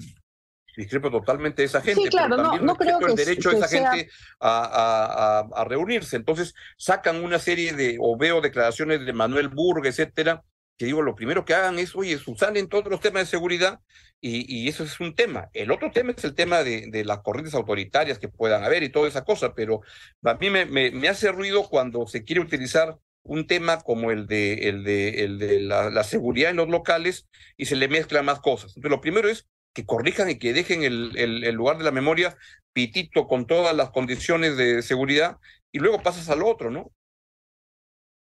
discrepo 0.77 1.11
totalmente 1.11 1.61
de 1.61 1.65
esa 1.65 1.81
gente, 1.81 2.03
sí, 2.03 2.09
claro, 2.09 2.37
no, 2.37 2.57
no 2.57 2.75
creo 2.75 2.99
que 2.99 3.11
el 3.11 3.15
derecho 3.15 3.49
de 3.49 3.57
esa 3.57 3.67
gente 3.67 4.09
a, 4.39 5.43
a, 5.51 5.61
a, 5.61 5.63
reunirse. 5.65 6.15
Entonces 6.15 6.55
sacan 6.77 7.23
una 7.23 7.37
serie 7.37 7.73
de, 7.73 7.97
o 7.99 8.17
veo 8.17 8.39
declaraciones 8.39 9.05
de 9.05 9.13
Manuel 9.13 9.49
Burga, 9.49 9.89
etcétera, 9.89 10.43
que 10.77 10.85
digo, 10.85 11.01
lo 11.01 11.15
primero 11.15 11.43
que 11.43 11.53
hagan 11.53 11.77
es, 11.77 11.93
oye, 11.93 12.17
en 12.55 12.69
todos 12.69 12.85
los 12.85 13.01
temas 13.01 13.23
de 13.23 13.29
seguridad, 13.29 13.81
y, 14.21 14.45
y, 14.53 14.69
eso 14.69 14.83
es 14.83 14.99
un 14.99 15.13
tema. 15.15 15.49
El 15.53 15.71
otro 15.71 15.91
tema 15.91 16.13
es 16.15 16.23
el 16.23 16.35
tema 16.35 16.63
de, 16.63 16.87
de, 16.89 17.03
las 17.05 17.19
corrientes 17.19 17.53
autoritarias 17.53 18.17
que 18.17 18.29
puedan 18.29 18.63
haber 18.63 18.83
y 18.83 18.89
toda 18.89 19.07
esa 19.07 19.25
cosa, 19.25 19.53
pero 19.53 19.81
a 20.23 20.33
mí 20.35 20.49
me, 20.49 20.65
me, 20.65 20.91
me 20.91 21.09
hace 21.09 21.31
ruido 21.31 21.67
cuando 21.69 22.07
se 22.07 22.23
quiere 22.23 22.41
utilizar 22.41 22.97
un 23.23 23.47
tema 23.47 23.81
como 23.81 24.11
el 24.11 24.27
de, 24.27 24.69
el 24.69 24.83
de, 24.83 25.23
el 25.23 25.39
de 25.39 25.61
la, 25.61 26.03
seguridad 26.03 26.51
en 26.51 26.57
los 26.57 26.69
locales 26.69 27.27
y 27.57 27.65
se 27.65 27.75
le 27.75 27.87
mezclan 27.87 28.25
más 28.25 28.39
cosas. 28.39 28.71
Entonces, 28.75 28.91
lo 28.91 29.01
primero 29.01 29.29
es 29.29 29.47
que 29.73 29.85
corrijan 29.85 30.29
y 30.29 30.39
que 30.39 30.53
dejen 30.53 30.83
el, 30.83 31.15
el, 31.15 31.55
lugar 31.55 31.77
de 31.77 31.83
la 31.83 31.91
memoria 31.91 32.35
pitito 32.73 33.27
con 33.27 33.45
todas 33.45 33.75
las 33.75 33.91
condiciones 33.91 34.57
de 34.57 34.81
seguridad 34.81 35.37
y 35.71 35.79
luego 35.79 36.01
pasas 36.01 36.29
al 36.29 36.43
otro, 36.43 36.71
¿no? 36.71 36.91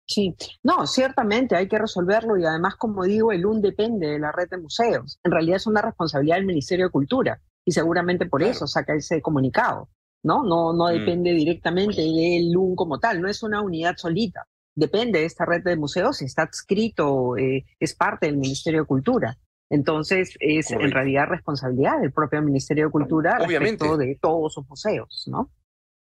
Sí, 0.08 0.36
no, 0.62 0.86
ciertamente 0.88 1.56
hay 1.56 1.68
que 1.68 1.80
resolverlo 1.80 2.38
y 2.38 2.46
además, 2.46 2.76
como 2.76 3.04
digo, 3.06 3.32
el 3.32 3.46
UN 3.46 3.62
depende 3.62 4.08
de 4.08 4.20
la 4.20 4.32
red 4.32 4.50
de 4.50 4.58
museos. 4.58 5.20
En 5.24 5.32
realidad 5.32 5.56
es 5.56 5.68
una 5.68 5.82
responsabilidad 5.82 6.36
del 6.36 6.46
Ministerio 6.46 6.88
de 6.88 6.92
Cultura 6.92 7.42
y 7.64 7.72
seguramente 7.72 8.26
por 8.26 8.44
eso 8.44 8.68
saca 8.68 8.94
ese 8.94 9.22
comunicado, 9.22 9.90
¿no? 10.24 10.44
No, 10.44 10.74
no 10.74 10.88
mm. 10.88 11.00
depende 11.00 11.32
directamente 11.32 12.02
del 12.02 12.56
UN 12.56 12.76
como 12.76 13.00
tal, 13.00 13.22
no 13.22 13.30
es 13.30 13.42
una 13.42 13.62
unidad 13.62 13.96
solita 13.98 14.46
depende 14.76 15.20
de 15.20 15.26
esta 15.26 15.46
red 15.46 15.64
de 15.64 15.76
museos, 15.76 16.22
está 16.22 16.44
adscrito, 16.44 17.38
eh, 17.38 17.66
es 17.80 17.96
parte 17.96 18.28
del 18.28 18.38
Ministerio 18.38 18.82
de 18.82 18.88
Cultura. 18.88 19.38
Entonces, 19.70 20.36
es 20.42 20.72
en 20.72 20.92
realidad 20.92 21.28
responsabilidad 21.30 22.02
del 22.02 22.12
propio 22.12 22.42
Ministerio 22.42 22.86
de 22.86 22.92
Cultura 22.92 23.38
Obviamente. 23.40 23.86
respecto 23.86 23.98
de 23.98 24.18
todos 24.22 24.54
sus 24.54 24.68
museos, 24.68 25.24
¿no? 25.28 25.50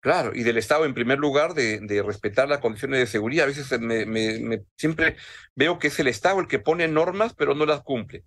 Claro, 0.00 0.30
y 0.32 0.44
del 0.44 0.58
Estado 0.58 0.84
en 0.84 0.94
primer 0.94 1.18
lugar 1.18 1.54
de, 1.54 1.80
de 1.80 2.02
respetar 2.02 2.48
las 2.48 2.60
condiciones 2.60 3.00
de 3.00 3.06
seguridad. 3.06 3.44
A 3.44 3.48
veces 3.48 3.80
me, 3.80 4.06
me, 4.06 4.62
siempre 4.76 5.16
veo 5.56 5.78
que 5.78 5.88
es 5.88 5.98
el 5.98 6.06
Estado 6.06 6.38
el 6.40 6.46
que 6.46 6.60
pone 6.60 6.86
normas, 6.86 7.34
pero 7.34 7.54
no 7.54 7.66
las 7.66 7.82
cumple. 7.82 8.24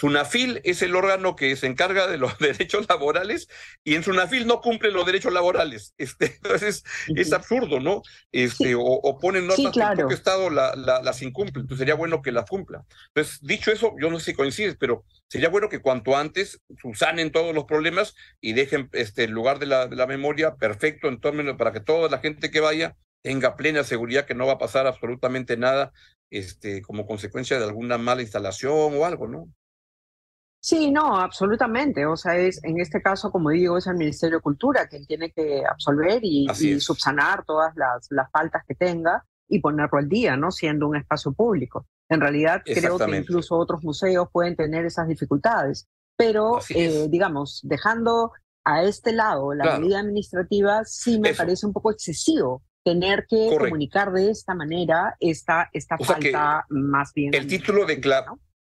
SUNAFIL 0.00 0.60
es 0.64 0.82
el 0.82 0.96
órgano 0.96 1.36
que 1.36 1.54
se 1.56 1.66
encarga 1.66 2.06
de 2.06 2.18
los 2.18 2.38
derechos 2.38 2.86
laborales 2.88 3.48
y 3.84 3.94
en 3.94 4.02
SUNAFIL 4.02 4.46
no 4.46 4.60
cumple 4.60 4.90
los 4.90 5.06
derechos 5.06 5.32
laborales. 5.32 5.94
Este, 6.10 6.38
entonces 6.42 6.82
es 7.14 7.32
absurdo, 7.32 7.78
¿no? 7.78 8.02
Este, 8.32 8.74
o, 8.76 9.18
ponen 9.20 9.46
normas 9.46 9.72
que 9.72 9.80
el 9.80 9.96
propio 9.96 10.16
Estado 10.16 10.50
la, 10.50 10.74
las 10.74 11.22
incumple. 11.22 11.60
Entonces 11.60 11.78
sería 11.78 11.94
bueno 11.94 12.20
que 12.20 12.32
las 12.32 12.48
cumpla. 12.48 12.84
Entonces, 13.08 13.38
dicho 13.42 13.70
eso, 13.70 13.94
yo 14.00 14.10
no 14.10 14.18
sé 14.18 14.32
si 14.32 14.34
coincides, 14.34 14.76
pero 14.78 15.04
sería 15.28 15.50
bueno 15.50 15.68
que 15.68 15.80
cuanto 15.80 16.16
antes 16.16 16.60
susanen 16.80 17.30
todos 17.30 17.54
los 17.54 17.64
problemas 17.64 18.14
y 18.40 18.54
dejen 18.54 18.88
este, 18.92 19.24
el 19.24 19.30
lugar 19.30 19.60
de 19.60 19.66
la, 19.66 19.86
de 19.86 19.96
la 19.96 20.06
memoria 20.06 20.56
perfecto 20.56 20.80
perfecto 20.80 21.08
en 21.08 21.20
términos 21.20 21.56
para 21.56 21.72
que 21.72 21.80
toda 21.80 22.08
la 22.08 22.18
gente 22.18 22.50
que 22.50 22.60
vaya 22.60 22.96
tenga 23.22 23.56
plena 23.56 23.84
seguridad 23.84 24.24
que 24.24 24.34
no 24.34 24.46
va 24.46 24.54
a 24.54 24.58
pasar 24.58 24.86
absolutamente 24.86 25.56
nada 25.56 25.92
este, 26.30 26.80
como 26.80 27.06
consecuencia 27.06 27.58
de 27.58 27.64
alguna 27.64 27.98
mala 27.98 28.22
instalación 28.22 28.94
o 28.96 29.04
algo, 29.04 29.28
¿no? 29.28 29.52
Sí, 30.60 30.90
no, 30.90 31.18
absolutamente. 31.18 32.04
O 32.04 32.16
sea, 32.16 32.36
es 32.36 32.62
en 32.62 32.78
este 32.80 33.00
caso, 33.00 33.32
como 33.32 33.50
digo, 33.50 33.78
es 33.78 33.86
el 33.86 33.96
Ministerio 33.96 34.38
de 34.38 34.42
Cultura 34.42 34.86
quien 34.86 35.06
tiene 35.06 35.32
que 35.32 35.62
absolver 35.64 36.20
y, 36.22 36.46
subsanar 36.78 37.44
todas 37.44 37.74
las, 37.76 38.06
las, 38.10 38.30
faltas 38.30 38.62
que 38.68 38.74
tenga 38.74 39.24
y 39.48 39.60
ponerlo 39.60 39.98
al 39.98 40.08
día, 40.08 40.36
¿no? 40.36 40.50
Siendo 40.50 40.86
un 40.86 40.96
espacio 40.96 41.32
público. 41.32 41.86
En 42.10 42.20
realidad, 42.20 42.62
creo 42.64 42.98
que 42.98 43.16
incluso 43.16 43.56
otros 43.56 43.82
museos 43.82 44.28
pueden 44.30 44.54
tener 44.54 44.84
esas 44.84 45.08
dificultades. 45.08 45.88
Pero, 46.16 46.60
eh, 46.68 47.06
digamos, 47.08 47.60
dejando 47.62 48.32
a 48.64 48.82
este 48.82 49.12
lado, 49.12 49.54
la 49.54 49.78
medida 49.78 50.00
administrativa, 50.00 50.84
sí 50.84 51.18
me 51.18 51.34
parece 51.34 51.66
un 51.66 51.72
poco 51.72 51.90
excesivo 51.90 52.62
tener 52.84 53.26
que 53.28 53.56
comunicar 53.58 54.12
de 54.12 54.30
esta 54.30 54.54
manera 54.54 55.16
esta, 55.20 55.70
esta 55.72 55.96
falta 55.98 56.66
más 56.68 57.12
bien. 57.14 57.34
El 57.34 57.46
título 57.46 57.86
de 57.86 58.00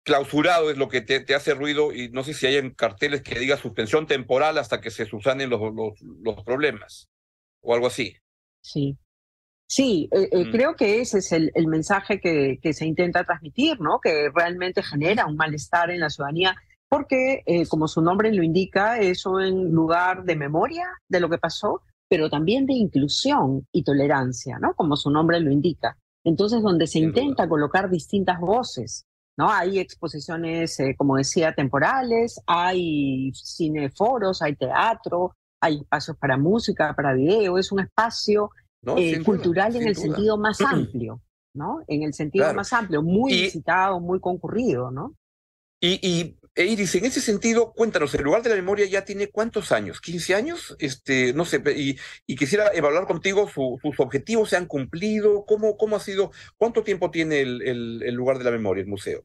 clausurado 0.07 0.71
es 0.71 0.77
lo 0.77 0.87
que 0.87 1.01
te, 1.01 1.35
hace 1.35 1.53
ruido 1.53 1.93
y 1.93 2.07
no 2.09 2.23
sé 2.23 2.33
si 2.33 2.47
hay 2.47 2.55
en 2.55 2.71
carteles 2.71 3.21
que 3.21 3.37
diga 3.37 3.57
suspensión 3.57 4.07
temporal 4.07 4.57
hasta 4.57 4.79
que 4.79 4.89
se 4.89 5.05
subsanen 5.05 5.49
los, 5.49 5.59
los, 5.75 6.01
los 6.01 6.43
problemas 6.45 7.09
o 7.61 7.73
algo 7.73 7.87
así. 7.87 8.15
Sí. 8.61 8.97
Sí, 9.69 10.07
eh, 10.13 10.29
eh, 10.31 10.45
mm. 10.45 10.51
creo 10.51 10.75
que 10.77 11.01
ese 11.01 11.17
es 11.17 11.33
el, 11.33 11.51
el 11.53 11.67
mensaje 11.67 12.21
que, 12.21 12.57
que, 12.61 12.71
se 12.71 12.85
intenta 12.85 13.25
transmitir, 13.25 13.81
¿no? 13.81 13.99
Que 13.99 14.29
realmente 14.33 14.81
genera 14.81 15.25
un 15.25 15.35
malestar 15.35 15.91
en 15.91 15.99
la 15.99 16.09
ciudadanía 16.09 16.55
porque, 16.87 17.43
eh, 17.45 17.67
como 17.67 17.89
su 17.89 18.01
nombre 18.01 18.33
lo 18.33 18.43
indica, 18.43 18.97
es 18.97 19.25
un 19.25 19.71
lugar 19.71 20.23
de 20.23 20.37
memoria 20.37 20.87
de 21.09 21.19
lo 21.19 21.29
que 21.29 21.37
pasó, 21.37 21.81
pero 22.07 22.29
también 22.29 22.65
de 22.65 22.75
inclusión 22.75 23.67
y 23.73 23.83
tolerancia, 23.83 24.57
¿no? 24.57 24.73
Como 24.73 24.95
su 24.95 25.11
nombre 25.11 25.41
lo 25.41 25.51
indica. 25.51 25.97
Entonces, 26.23 26.61
donde 26.61 26.87
se 26.87 26.99
intenta 26.99 27.49
colocar 27.49 27.89
distintas 27.89 28.39
voces, 28.39 29.05
¿no? 29.37 29.49
Hay 29.49 29.79
exposiciones, 29.79 30.79
eh, 30.79 30.95
como 30.97 31.15
decía, 31.15 31.53
temporales, 31.53 32.41
hay 32.47 33.31
cineforos, 33.33 34.41
hay 34.41 34.55
teatro, 34.55 35.35
hay 35.61 35.77
espacios 35.77 36.17
para 36.17 36.37
música, 36.37 36.93
para 36.95 37.13
video, 37.13 37.57
es 37.57 37.71
un 37.71 37.81
espacio 37.81 38.51
eh, 38.97 39.23
cultural 39.23 39.75
en 39.75 39.87
el 39.87 39.95
sentido 39.95 40.37
más 40.39 40.59
amplio, 40.61 41.21
¿no? 41.53 41.81
En 41.87 42.03
el 42.03 42.13
sentido 42.13 42.51
más 42.53 42.73
amplio, 42.73 43.03
muy 43.03 43.31
visitado, 43.31 43.99
muy 43.99 44.19
concurrido, 44.19 44.91
¿no? 44.91 45.13
Y, 45.79 46.35
e 46.57 46.65
Iris, 46.65 46.95
en 46.95 47.05
ese 47.05 47.21
sentido, 47.21 47.71
cuéntanos, 47.71 48.13
el 48.15 48.23
lugar 48.23 48.41
de 48.41 48.49
la 48.49 48.55
memoria 48.55 48.87
ya 48.87 49.05
tiene 49.05 49.27
cuántos 49.27 49.71
años, 49.71 50.01
15 50.01 50.33
años, 50.33 50.75
este, 50.79 51.31
no 51.33 51.45
sé, 51.45 51.61
y, 51.75 51.95
y 52.25 52.35
quisiera 52.35 52.71
evaluar 52.73 53.05
contigo 53.05 53.47
sus 53.47 53.99
objetivos, 53.99 54.49
se 54.49 54.57
han 54.57 54.65
cumplido, 54.65 55.45
cómo, 55.45 55.77
cómo 55.77 55.97
ha 55.97 55.99
sido, 55.99 56.31
cuánto 56.57 56.83
tiempo 56.83 57.11
tiene 57.11 57.41
el, 57.41 58.11
lugar 58.15 58.39
de 58.39 58.45
la 58.45 58.49
memoria, 58.49 58.81
el 58.81 58.89
museo. 58.89 59.21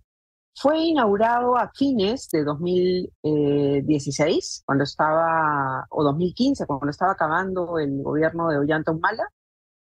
Fue 0.55 0.79
inaugurado 0.79 1.57
a 1.57 1.73
fines 1.75 2.29
de 2.31 2.45
2016, 2.45 4.65
cuando 4.67 4.85
estaba, 4.85 5.87
o 5.89 6.05
2015, 6.05 6.67
cuando 6.67 6.91
estaba 6.91 7.13
acabando 7.13 7.79
el 7.79 8.03
gobierno 8.03 8.51
de 8.51 8.59
Ollanta 8.59 8.93
Humala. 8.93 9.27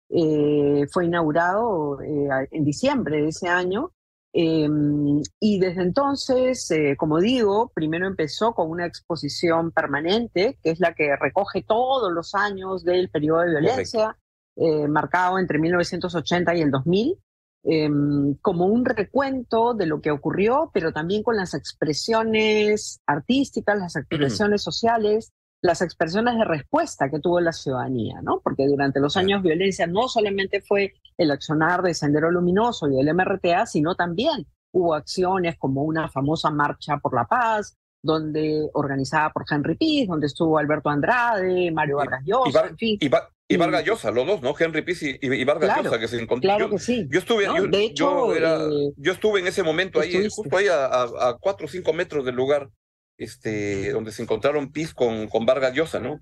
Eh, 0.08 0.86
fue 0.90 1.04
inaugurado 1.04 2.00
eh, 2.00 2.48
en 2.50 2.64
diciembre 2.64 3.20
de 3.20 3.28
ese 3.28 3.48
año 3.48 3.92
Em, 4.34 5.20
y 5.40 5.58
desde 5.58 5.82
entonces, 5.82 6.70
eh, 6.70 6.96
como 6.96 7.20
digo, 7.20 7.70
primero 7.74 8.06
empezó 8.06 8.54
con 8.54 8.70
una 8.70 8.86
exposición 8.86 9.72
permanente, 9.72 10.58
que 10.62 10.70
es 10.70 10.80
la 10.80 10.94
que 10.94 11.14
recoge 11.16 11.62
todos 11.62 12.10
los 12.12 12.34
años 12.34 12.82
del 12.82 13.10
periodo 13.10 13.40
de 13.40 13.50
violencia, 13.50 14.16
eh, 14.56 14.88
marcado 14.88 15.38
entre 15.38 15.58
1980 15.58 16.54
y 16.54 16.62
el 16.62 16.70
2000, 16.70 17.18
em, 17.64 18.34
como 18.36 18.66
un 18.66 18.86
recuento 18.86 19.74
de 19.74 19.86
lo 19.86 20.00
que 20.00 20.10
ocurrió, 20.10 20.70
pero 20.72 20.92
también 20.92 21.22
con 21.22 21.36
las 21.36 21.52
expresiones 21.52 23.00
artísticas, 23.06 23.78
las 23.78 23.96
expresiones 24.48 24.62
sociales, 24.62 25.32
las 25.60 25.82
expresiones 25.82 26.36
de 26.38 26.44
respuesta 26.44 27.10
que 27.10 27.20
tuvo 27.20 27.38
la 27.38 27.52
ciudadanía, 27.52 28.20
¿no? 28.22 28.40
Porque 28.42 28.66
durante 28.66 28.98
los 28.98 29.16
años 29.16 29.42
violencia 29.42 29.86
no 29.86 30.08
solamente 30.08 30.60
fue 30.62 30.94
el 31.16 31.30
accionar 31.30 31.82
de 31.82 31.94
Sendero 31.94 32.30
Luminoso 32.30 32.88
y 32.88 32.98
el 32.98 33.14
MRTA, 33.14 33.66
sino 33.66 33.94
también 33.94 34.46
hubo 34.72 34.94
acciones 34.94 35.56
como 35.58 35.82
una 35.82 36.08
famosa 36.08 36.50
marcha 36.50 36.98
por 36.98 37.14
la 37.14 37.26
paz, 37.26 37.76
donde 38.02 38.68
organizada 38.72 39.30
por 39.30 39.44
Henry 39.48 39.76
Piz, 39.76 40.08
donde 40.08 40.26
estuvo 40.26 40.58
Alberto 40.58 40.90
Andrade, 40.90 41.70
Mario 41.70 41.96
Vargas 41.96 42.22
Llosa, 42.24 42.66
en 42.66 42.76
fin. 42.76 42.98
Y, 43.48 43.56
Vargas 43.58 43.84
Llosa, 43.84 44.10
los 44.10 44.26
dos, 44.26 44.40
¿no? 44.40 44.54
Henry 44.58 44.82
Piz 44.82 45.02
y, 45.02 45.44
Vargas 45.44 45.76
Llosa, 45.76 45.98
que 45.98 46.08
se 46.08 46.20
encontraron. 46.20 46.58
Claro 46.58 46.70
que 46.70 46.78
sí. 46.78 47.06
Yo 47.10 47.18
estuve, 47.18 47.44
yo, 47.94 48.34
eh, 48.34 48.92
yo, 48.96 49.12
estuve 49.12 49.40
en 49.40 49.46
ese 49.46 49.62
momento 49.62 50.00
ahí, 50.00 50.26
justo 50.30 50.56
ahí 50.56 50.68
a, 50.68 50.86
a, 50.86 51.36
cuatro 51.38 51.66
o 51.66 51.68
cinco 51.68 51.92
metros 51.92 52.24
del 52.24 52.34
lugar 52.34 52.70
este, 53.18 53.92
donde 53.92 54.10
se 54.10 54.22
encontraron 54.22 54.72
PIS 54.72 54.94
con, 54.94 55.28
con 55.28 55.46
Vargas 55.46 55.74
Llosa, 55.74 56.00
¿no? 56.00 56.20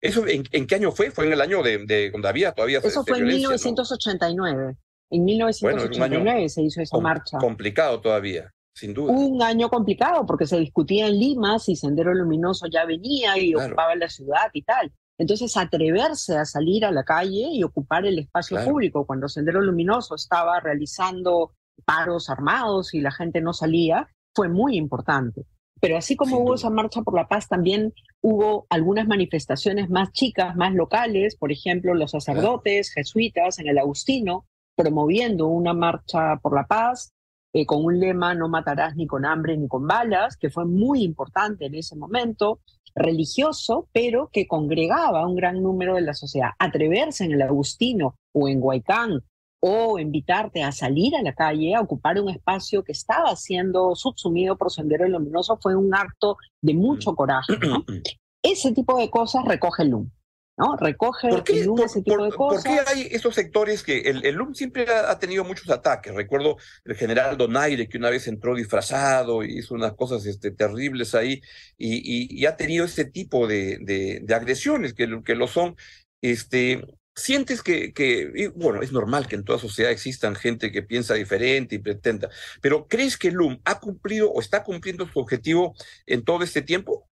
¿Eso 0.00 0.24
en, 0.26 0.66
qué 0.66 0.74
año 0.74 0.92
fue? 0.92 1.10
Fue 1.10 1.26
en 1.26 1.32
el 1.32 1.40
año 1.40 1.62
de, 1.62 1.84
de 1.84 2.10
cuando 2.10 2.28
había 2.28 2.52
todavía. 2.52 2.78
Eso 2.82 3.04
fue 3.04 3.18
en 3.18 3.26
1989. 3.26 4.76
En 5.10 5.24
1989 5.24 6.48
se 6.48 6.62
hizo 6.62 6.80
esa 6.80 6.98
marcha. 6.98 7.38
Complicado 7.38 8.00
todavía, 8.00 8.52
sin 8.72 8.94
duda. 8.94 9.12
Un 9.12 9.42
año 9.42 9.68
complicado 9.68 10.24
porque 10.24 10.46
se 10.46 10.58
discutía 10.58 11.08
en 11.08 11.18
Lima 11.18 11.58
si 11.58 11.76
Sendero 11.76 12.14
Luminoso 12.14 12.66
ya 12.66 12.84
venía 12.84 13.36
y 13.36 13.54
ocupaba 13.54 13.94
la 13.96 14.08
ciudad 14.08 14.48
y 14.52 14.62
tal. 14.62 14.92
Entonces, 15.18 15.54
atreverse 15.58 16.38
a 16.38 16.46
salir 16.46 16.86
a 16.86 16.90
la 16.90 17.04
calle 17.04 17.50
y 17.52 17.62
ocupar 17.62 18.06
el 18.06 18.18
espacio 18.18 18.64
público 18.64 19.04
cuando 19.04 19.28
Sendero 19.28 19.60
Luminoso 19.60 20.14
estaba 20.14 20.60
realizando 20.60 21.52
paros 21.84 22.30
armados 22.30 22.94
y 22.94 23.02
la 23.02 23.10
gente 23.10 23.42
no 23.42 23.52
salía, 23.52 24.08
fue 24.34 24.48
muy 24.48 24.78
importante. 24.78 25.44
Pero 25.80 25.96
así 25.96 26.14
como 26.16 26.38
hubo 26.38 26.54
esa 26.54 26.70
marcha 26.70 27.02
por 27.02 27.14
la 27.14 27.26
paz, 27.26 27.48
también 27.48 27.94
hubo 28.20 28.66
algunas 28.68 29.06
manifestaciones 29.06 29.88
más 29.88 30.12
chicas, 30.12 30.54
más 30.56 30.74
locales, 30.74 31.36
por 31.36 31.52
ejemplo, 31.52 31.94
los 31.94 32.10
sacerdotes 32.10 32.92
jesuitas 32.92 33.58
en 33.58 33.68
el 33.68 33.78
Agustino, 33.78 34.46
promoviendo 34.76 35.48
una 35.48 35.72
marcha 35.72 36.36
por 36.42 36.54
la 36.54 36.66
paz 36.66 37.12
eh, 37.52 37.66
con 37.66 37.84
un 37.84 37.98
lema 37.98 38.34
no 38.34 38.48
matarás 38.48 38.94
ni 38.94 39.06
con 39.08 39.24
hambre 39.24 39.56
ni 39.56 39.66
con 39.66 39.86
balas, 39.86 40.36
que 40.36 40.50
fue 40.50 40.66
muy 40.66 41.02
importante 41.02 41.66
en 41.66 41.74
ese 41.74 41.96
momento, 41.96 42.60
religioso, 42.94 43.88
pero 43.92 44.30
que 44.32 44.46
congregaba 44.46 45.20
a 45.20 45.26
un 45.26 45.34
gran 45.34 45.62
número 45.62 45.94
de 45.94 46.02
la 46.02 46.14
sociedad. 46.14 46.50
Atreverse 46.58 47.24
en 47.24 47.32
el 47.32 47.42
Agustino 47.42 48.16
o 48.32 48.48
en 48.48 48.62
Huaycán 48.62 49.22
o 49.60 49.98
invitarte 49.98 50.62
a 50.62 50.72
salir 50.72 51.14
a 51.14 51.22
la 51.22 51.34
calle, 51.34 51.74
a 51.74 51.80
ocupar 51.80 52.20
un 52.20 52.30
espacio 52.30 52.82
que 52.82 52.92
estaba 52.92 53.36
siendo 53.36 53.94
subsumido 53.94 54.56
por 54.56 54.72
Sendero 54.72 55.06
Luminoso, 55.06 55.58
fue 55.60 55.76
un 55.76 55.94
acto 55.94 56.38
de 56.62 56.74
mucho 56.74 57.14
coraje. 57.14 57.52
Ese 58.42 58.72
tipo 58.72 58.98
de 58.98 59.10
cosas 59.10 59.44
recoge 59.44 59.82
el 59.82 59.90
LUM. 59.90 60.10
¿no? 60.56 60.76
Recoge 60.76 61.28
el 61.28 61.66
LUM 61.66 61.80
ese 61.80 62.02
tipo 62.02 62.22
de 62.22 62.32
cosas. 62.32 62.62
¿Por 62.62 62.72
qué 62.72 62.80
hay 62.86 63.08
estos 63.10 63.34
sectores 63.34 63.82
que 63.82 64.00
el, 64.00 64.24
el 64.24 64.34
LUM 64.34 64.54
siempre 64.54 64.86
ha, 64.90 65.18
tenido 65.18 65.42
muchos 65.42 65.70
ataques? 65.70 66.14
Recuerdo 66.14 66.56
el 66.84 66.96
general 66.96 67.38
Donaire 67.38 67.88
que 67.88 67.96
una 67.96 68.10
vez 68.10 68.28
entró 68.28 68.54
disfrazado 68.54 69.42
y 69.42 69.58
hizo 69.58 69.74
unas 69.74 69.94
cosas 69.94 70.26
este, 70.26 70.50
terribles 70.50 71.14
ahí 71.14 71.40
y, 71.78 72.42
y, 72.42 72.44
ha 72.44 72.56
tenido 72.56 72.84
ese 72.84 73.06
tipo 73.06 73.46
de, 73.46 73.78
de, 73.80 74.20
de 74.22 74.34
agresiones 74.34 74.92
que, 74.92 75.22
que 75.24 75.34
lo 75.34 75.46
son. 75.46 75.76
Este, 76.22 76.82
sientes 77.14 77.62
que, 77.62 77.92
que, 77.92 78.52
bueno, 78.54 78.82
es 78.82 78.92
normal 78.92 79.26
que 79.26 79.36
en 79.36 79.44
toda 79.44 79.58
sociedad 79.58 79.92
existan 79.92 80.34
gente 80.34 80.72
que 80.72 80.82
piensa 80.82 81.14
diferente 81.14 81.74
y 81.74 81.78
pretenda, 81.78 82.28
pero 82.60 82.86
¿crees 82.88 83.16
que 83.16 83.30
LUM 83.30 83.60
ha 83.64 83.80
cumplido 83.80 84.30
o 84.30 84.40
está 84.40 84.64
cumpliendo 84.64 85.06
su 85.06 85.18
objetivo 85.18 85.74
en 86.06 86.24
todo 86.24 86.42
este 86.42 86.62
tiempo? 86.62 87.08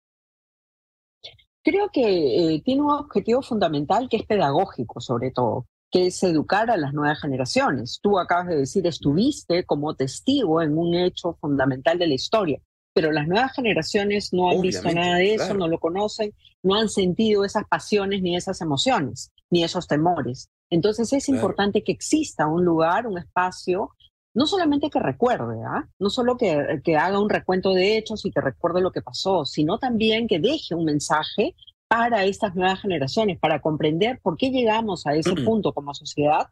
Creo 1.62 1.90
que 1.92 2.54
eh, 2.54 2.62
tiene 2.64 2.82
un 2.82 2.92
objetivo 2.92 3.42
fundamental 3.42 4.08
que 4.08 4.16
es 4.18 4.22
pedagógico, 4.24 5.00
sobre 5.00 5.30
todo, 5.30 5.66
que 5.90 6.06
es 6.06 6.22
educar 6.22 6.70
a 6.70 6.76
las 6.76 6.94
nuevas 6.94 7.20
generaciones. 7.20 7.98
Tú 8.02 8.18
acabas 8.18 8.46
de 8.46 8.56
decir, 8.56 8.87
estuviste 8.87 9.64
como 9.64 9.94
testigo 9.94 10.62
en 10.62 10.78
un 10.78 10.94
hecho 10.94 11.37
fundamental 11.40 11.98
de 11.98 12.06
la 12.06 12.14
historia 12.14 12.61
pero 12.98 13.12
las 13.12 13.28
nuevas 13.28 13.52
generaciones 13.52 14.32
no 14.32 14.50
han 14.50 14.61
visto 14.61 14.90
nada 14.90 15.18
de 15.18 15.34
eso, 15.34 15.54
no 15.54 15.68
lo 15.68 15.78
conocen, 15.78 16.34
no 16.64 16.74
han 16.74 16.88
sentido 16.88 17.44
esas 17.44 17.62
pasiones 17.68 18.22
ni 18.22 18.34
esas 18.34 18.61
emociones, 18.61 19.30
ni 19.50 19.64
esos 19.64 19.87
temores. 19.87 20.50
Entonces 20.70 21.12
es 21.12 21.28
importante 21.28 21.82
que 21.82 21.92
exista 21.92 22.46
un 22.46 22.64
lugar, 22.64 23.06
un 23.06 23.18
espacio, 23.18 23.90
no 24.34 24.46
solamente 24.46 24.90
que 24.90 25.00
recuerde, 25.00 25.62
¿ah? 25.66 25.88
no 25.98 26.11
solo 26.11 26.37
que, 26.37 26.80
que 26.84 26.96
haga 26.96 27.18
un 27.18 27.30
recuento 27.30 27.72
de 27.72 27.96
hechos 27.96 28.24
y 28.24 28.30
que 28.30 28.40
recuerde 28.40 28.80
lo 28.80 28.92
que 28.92 29.02
pasó, 29.02 29.44
sino 29.44 29.78
también 29.78 30.28
que 30.28 30.38
deje 30.38 30.74
un 30.74 30.84
mensaje 30.84 31.54
para 31.88 32.24
estas 32.24 32.54
nuevas 32.54 32.80
generaciones, 32.80 33.38
para 33.38 33.61
comprender 33.61 34.20
por 34.22 34.37
qué 34.37 34.50
llegamos 34.50 35.06
a 35.06 35.14
ese 35.14 35.34
punto 35.34 35.72
como 35.72 35.94
sociedad 35.94 36.48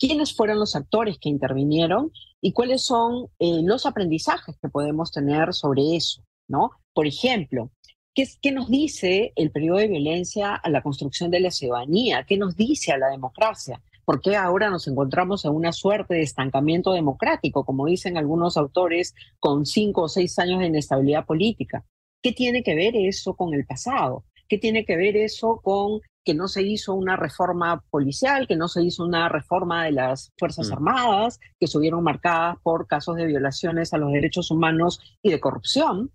quiénes 0.00 0.34
fueron 0.34 0.58
los 0.58 0.74
actores 0.74 1.18
que 1.20 1.28
intervinieron 1.28 2.10
y 2.40 2.52
cuáles 2.52 2.82
son 2.82 3.26
eh, 3.38 3.60
los 3.62 3.84
aprendizajes 3.84 4.56
que 4.60 4.68
podemos 4.70 5.12
tener 5.12 5.52
sobre 5.52 5.94
eso, 5.94 6.24
¿no? 6.48 6.70
Por 6.94 7.06
ejemplo, 7.06 7.70
¿qué, 8.14 8.26
¿qué 8.40 8.52
nos 8.52 8.68
dice 8.68 9.32
el 9.36 9.50
periodo 9.50 9.78
de 9.78 9.88
violencia 9.88 10.54
a 10.54 10.68
la 10.70 10.82
construcción 10.82 11.30
de 11.30 11.40
la 11.40 11.50
ciudadanía? 11.50 12.24
¿Qué 12.24 12.36
nos 12.36 12.56
dice 12.56 12.92
a 12.92 12.98
la 12.98 13.08
democracia? 13.08 13.80
¿Por 14.04 14.20
qué 14.20 14.36
ahora 14.36 14.70
nos 14.70 14.88
encontramos 14.88 15.44
en 15.44 15.52
una 15.52 15.72
suerte 15.72 16.14
de 16.14 16.22
estancamiento 16.22 16.92
democrático, 16.92 17.64
como 17.64 17.86
dicen 17.86 18.16
algunos 18.16 18.56
autores, 18.56 19.14
con 19.38 19.66
cinco 19.66 20.02
o 20.02 20.08
seis 20.08 20.38
años 20.38 20.60
de 20.60 20.66
inestabilidad 20.66 21.26
política? 21.26 21.84
¿Qué 22.22 22.32
tiene 22.32 22.62
que 22.62 22.74
ver 22.74 22.96
eso 22.96 23.34
con 23.34 23.54
el 23.54 23.64
pasado? 23.66 24.24
¿Qué 24.48 24.58
tiene 24.58 24.84
que 24.84 24.96
ver 24.96 25.16
eso 25.16 25.60
con 25.62 26.00
que 26.24 26.34
no 26.34 26.48
se 26.48 26.62
hizo 26.62 26.94
una 26.94 27.16
reforma 27.16 27.82
policial, 27.90 28.46
que 28.46 28.56
no 28.56 28.68
se 28.68 28.82
hizo 28.82 29.04
una 29.04 29.28
reforma 29.28 29.84
de 29.84 29.92
las 29.92 30.32
Fuerzas 30.38 30.68
mm. 30.68 30.72
Armadas, 30.72 31.38
que 31.58 31.66
estuvieron 31.66 32.02
marcadas 32.02 32.56
por 32.62 32.86
casos 32.86 33.16
de 33.16 33.26
violaciones 33.26 33.92
a 33.92 33.98
los 33.98 34.12
derechos 34.12 34.50
humanos 34.50 35.00
y 35.22 35.30
de 35.30 35.40
corrupción, 35.40 36.10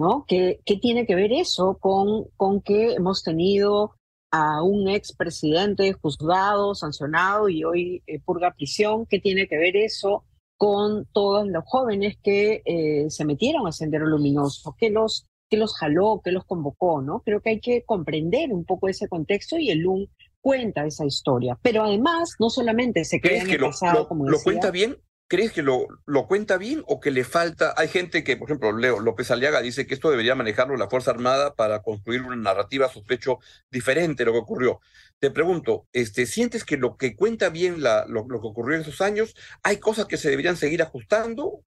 ¿no? 0.00 0.24
¿Qué, 0.26 0.60
qué 0.64 0.76
tiene 0.76 1.06
que 1.06 1.14
ver 1.14 1.30
eso 1.32 1.76
con, 1.78 2.24
con 2.36 2.62
que 2.62 2.94
hemos 2.94 3.22
tenido 3.22 3.92
a 4.32 4.62
un 4.62 4.88
expresidente 4.88 5.92
juzgado, 5.92 6.74
sancionado 6.74 7.50
y 7.50 7.64
hoy 7.64 8.02
eh, 8.06 8.18
purga 8.20 8.54
prisión? 8.54 9.04
¿Qué 9.04 9.18
tiene 9.18 9.46
que 9.46 9.58
ver 9.58 9.76
eso 9.76 10.24
con 10.56 11.06
todos 11.12 11.46
los 11.46 11.64
jóvenes 11.66 12.16
que 12.22 12.62
eh, 12.64 13.10
se 13.10 13.24
metieron 13.26 13.66
a 13.66 13.72
Sendero 13.72 14.06
Luminoso, 14.06 14.74
que 14.78 14.90
los 14.90 15.26
qué 15.50 15.56
los 15.56 15.76
jaló, 15.76 16.22
qué 16.24 16.30
los 16.30 16.44
convocó, 16.44 17.02
¿no? 17.02 17.20
Creo 17.20 17.42
que 17.42 17.50
hay 17.50 17.60
que 17.60 17.82
comprender 17.84 18.52
un 18.52 18.64
poco 18.64 18.88
ese 18.88 19.08
contexto 19.08 19.58
y 19.58 19.70
el 19.70 19.80
LUM 19.80 20.06
cuenta 20.40 20.86
esa 20.86 21.04
historia. 21.04 21.58
Pero 21.60 21.82
además, 21.82 22.36
no 22.38 22.48
solamente 22.48 23.04
se 23.04 23.20
queda 23.20 23.42
en 23.42 23.50
el 23.50 23.58
pasado, 23.58 24.08
como 24.08 24.24
decía, 24.24 24.38
¿Lo 24.38 24.44
cuenta 24.44 24.70
bien? 24.70 24.96
¿Crees 25.30 25.52
que 25.52 25.62
lo, 25.62 25.86
lo 26.06 26.26
cuenta 26.26 26.58
bien 26.58 26.82
o 26.88 26.98
que 26.98 27.12
le 27.12 27.22
falta? 27.22 27.72
Hay 27.76 27.86
gente 27.86 28.24
que, 28.24 28.36
por 28.36 28.48
ejemplo, 28.48 28.76
Leo 28.76 28.98
López 28.98 29.30
Aliaga 29.30 29.62
dice 29.62 29.86
que 29.86 29.94
esto 29.94 30.10
debería 30.10 30.34
manejarlo 30.34 30.76
la 30.76 30.90
Fuerza 30.90 31.12
Armada 31.12 31.54
para 31.54 31.82
construir 31.82 32.22
una 32.22 32.34
narrativa, 32.34 32.88
sospecho, 32.88 33.38
diferente 33.70 34.24
de 34.24 34.26
lo 34.26 34.32
que 34.32 34.40
ocurrió. 34.40 34.80
Te 35.20 35.30
pregunto, 35.30 35.86
este, 35.92 36.26
¿sientes 36.26 36.64
que 36.64 36.76
lo 36.76 36.96
que 36.96 37.14
cuenta 37.14 37.48
bien 37.48 37.80
lo 37.80 38.26
que 38.26 38.46
ocurrió 38.48 38.74
en 38.74 38.82
esos 38.82 39.00
años, 39.00 39.36
hay 39.62 39.76
cosas 39.76 40.06
que 40.06 40.16
se 40.16 40.30
deberían 40.30 40.56
seguir 40.56 40.82
ajustando 40.82 41.62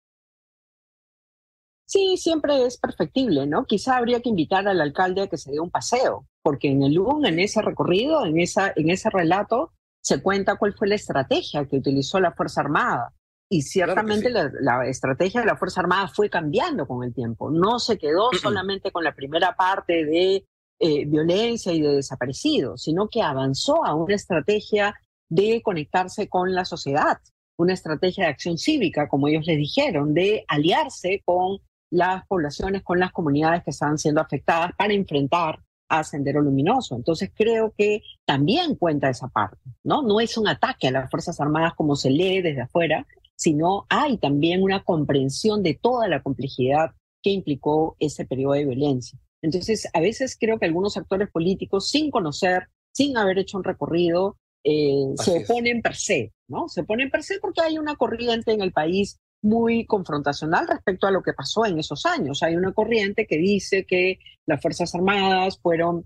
Sí, 1.86 2.17
siempre 2.17 2.65
es 2.65 2.78
perfectible, 2.78 3.45
¿no? 3.48 3.65
Quizá 3.65 3.98
habría 3.98 4.22
que 4.22 4.30
invitar 4.30 4.67
al 4.67 4.80
alcalde 4.80 5.24
a 5.24 5.28
que 5.28 5.38
se 5.38 5.52
dé 5.52 5.60
un 5.60 5.72
paseo, 5.72 6.28
porque 6.43 6.69
en 6.69 6.84
el 6.84 6.93
LUN, 6.93 7.26
en 7.26 7.39
ese 7.39 7.63
recorrido, 7.63 8.26
en, 8.28 8.39
esa, 8.39 8.72
en 8.76 8.91
ese 8.91 9.10
relato, 9.10 9.74
se 10.00 10.22
cuenta 10.22 10.56
cuál 10.56 10.76
fue 10.76 10.88
la 10.88 10.95
estrategia 10.95 11.65
que 11.65 11.78
utilizó 11.78 12.19
la 12.19 12.32
Fuerza 12.32 12.62
Armada. 12.62 13.12
Y 13.52 13.64
ciertamente 13.64 14.30
la, 14.30 14.86
estrategia 14.88 15.42
de 15.42 15.48
la 15.48 15.58
Fuerza 15.58 15.82
Armada 15.82 16.08
fue 16.08 16.30
cambiando 16.30 16.88
con 16.88 17.04
el 17.04 17.14
tiempo. 17.14 17.50
No 17.50 17.80
se 17.80 17.98
quedó 17.98 18.30
solamente 18.40 18.92
con 18.92 19.04
la 19.04 19.16
primera 19.16 19.56
parte 19.56 20.06
de 20.06 20.46
eh, 20.80 21.06
violencia 21.06 21.74
y 21.74 21.82
de 21.82 21.96
desaparecidos, 21.96 22.84
sino 22.84 23.10
que 23.10 23.24
avanzó 23.24 23.84
a 23.84 23.96
una 23.96 24.14
estrategia 24.14 24.94
de 25.30 25.62
conectarse 25.64 26.30
con 26.30 26.54
la 26.54 26.64
sociedad, 26.64 27.18
una 27.58 27.74
estrategia 27.74 28.26
de 28.26 28.30
acción 28.30 28.58
cívica, 28.58 29.08
como 29.10 29.28
ellos 29.28 29.48
les 29.48 29.58
dijeron, 29.58 30.14
de 30.14 30.46
aliarse 30.48 31.22
con 31.26 31.60
las 31.92 32.26
poblaciones, 32.28 32.84
con 32.84 33.00
las 33.00 33.12
comunidades 33.12 33.64
que 33.64 33.72
estaban 33.72 33.98
siendo 33.98 34.22
afectadas 34.22 34.72
para 34.78 34.94
enfrentar 34.94 35.60
a 35.90 36.04
Sendero 36.04 36.42
Luminoso. 36.42 36.96
Entonces 36.96 37.32
creo 37.36 37.74
que 37.76 38.04
también 38.26 38.76
cuenta 38.76 39.10
esa 39.10 39.28
parte, 39.28 39.58
¿no? 39.84 40.04
No 40.04 40.20
es 40.20 40.38
un 40.38 40.48
ataque 40.48 40.88
a 40.88 40.92
las 40.92 41.10
Fuerzas 41.10 41.42
Armadas 41.42 41.74
como 41.76 41.96
se 41.96 42.12
lee 42.12 42.42
desde 42.42 42.62
afuera, 42.62 43.08
sino 43.39 43.86
hay 43.89 44.17
también 44.17 44.62
una 44.62 44.84
comprensión 44.84 45.63
de 45.63 45.73
toda 45.73 46.10
la 46.10 46.21
complejidad 46.21 46.91
que 47.23 47.30
implicó 47.30 47.95
ese 47.99 48.25
periodo 48.25 48.54
de 48.54 48.65
violencia. 48.65 49.17
Entonces, 49.41 49.88
a 49.93 50.02
veces 50.02 50.38
creo 50.38 50.60
que 50.60 50.65
algunos 50.65 50.97
actores 50.97 51.30
políticos, 51.32 51.89
sin 51.89 52.12
conocer, 52.12 52.67
sin 52.93 53.15
haber 53.15 53.39
hecho 53.39 53.58
un 53.58 53.63
recorrido, 53.63 54.38
eh, 54.65 55.06
se 55.15 55.43
oponen 55.43 55.82
per 55.82 55.95
se, 55.95 56.34
¿no? 56.49 56.67
Se 56.67 56.82
oponen 56.82 57.10
per 57.10 57.23
se 57.23 57.39
porque 57.39 57.62
hay 57.62 57.78
una 57.78 57.95
corriente 57.95 58.52
en 58.52 58.62
el 58.62 58.73
país 58.73 59.17
muy 59.41 59.86
confrontacional 59.86 60.67
respecto 60.67 61.08
a 61.08 61.12
lo 61.12 61.23
que 61.23 61.32
pasó 61.32 61.65
en 61.65 61.80
esos 61.80 62.06
años. 62.06 62.43
Hay 62.43 62.58
una 62.58 62.73
corriente 62.73 63.25
que 63.25 63.38
dice 63.38 63.86
que 63.86 64.19
las 64.45 64.62
Fuerzas 64.62 64.93
Armadas 64.93 65.58
fueron 65.62 66.06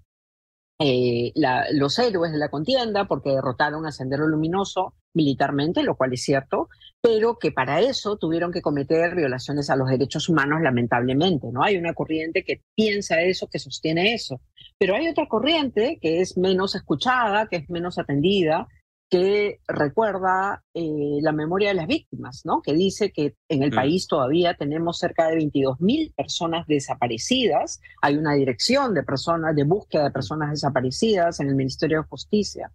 eh, 0.80 1.32
los 1.72 1.98
héroes 1.98 2.32
de 2.32 2.38
la 2.38 2.50
contienda 2.50 3.08
porque 3.08 3.32
derrotaron 3.32 3.88
a 3.88 3.92
Sendero 3.92 4.28
Luminoso 4.28 4.94
militarmente, 5.16 5.82
lo 5.82 5.96
cual 5.96 6.14
es 6.14 6.24
cierto, 6.24 6.70
pero 7.04 7.38
que 7.38 7.52
para 7.52 7.82
eso 7.82 8.16
tuvieron 8.16 8.54
que 8.54 8.62
cometer 8.62 9.14
violaciones 9.14 9.70
a 9.70 9.76
los 9.76 9.90
derechos 9.90 10.30
humanos, 10.30 10.62
lamentablemente. 10.62 11.48
¿no? 11.52 11.62
Hay 11.62 11.76
una 11.76 11.94
corriente 11.94 12.46
que 12.46 12.62
piensa 12.76 13.22
eso, 13.22 13.50
que 13.50 13.60
sostiene 13.60 14.14
eso, 14.14 14.40
pero 14.80 14.96
hay 14.96 15.10
otra 15.10 15.28
corriente 15.28 16.00
que 16.02 16.22
es 16.22 16.38
menos 16.38 16.76
escuchada, 16.76 17.48
que 17.50 17.58
es 17.58 17.70
menos 17.70 18.00
atendida, 18.00 18.70
que 19.10 19.60
recuerda 19.68 20.64
eh, 20.74 21.20
la 21.22 21.34
memoria 21.34 21.68
de 21.70 21.76
las 21.76 21.88
víctimas, 21.88 22.44
¿no? 22.46 22.62
que 22.62 22.74
dice 22.74 23.12
que 23.12 23.36
en 23.50 23.64
el 23.64 23.72
mm. 23.72 23.76
país 23.76 24.08
todavía 24.08 24.54
tenemos 24.54 24.98
cerca 24.98 25.28
de 25.28 25.36
22 25.36 25.82
mil 25.82 26.14
personas 26.16 26.66
desaparecidas. 26.68 27.82
Hay 28.02 28.16
una 28.16 28.34
dirección 28.34 28.94
de 28.94 29.04
personas, 29.04 29.54
de 29.58 29.66
búsqueda 29.66 30.06
de 30.06 30.12
personas 30.12 30.52
desaparecidas 30.52 31.42
en 31.42 31.50
el 31.50 31.56
Ministerio 31.56 31.98
de 31.98 32.08
Justicia. 32.08 32.72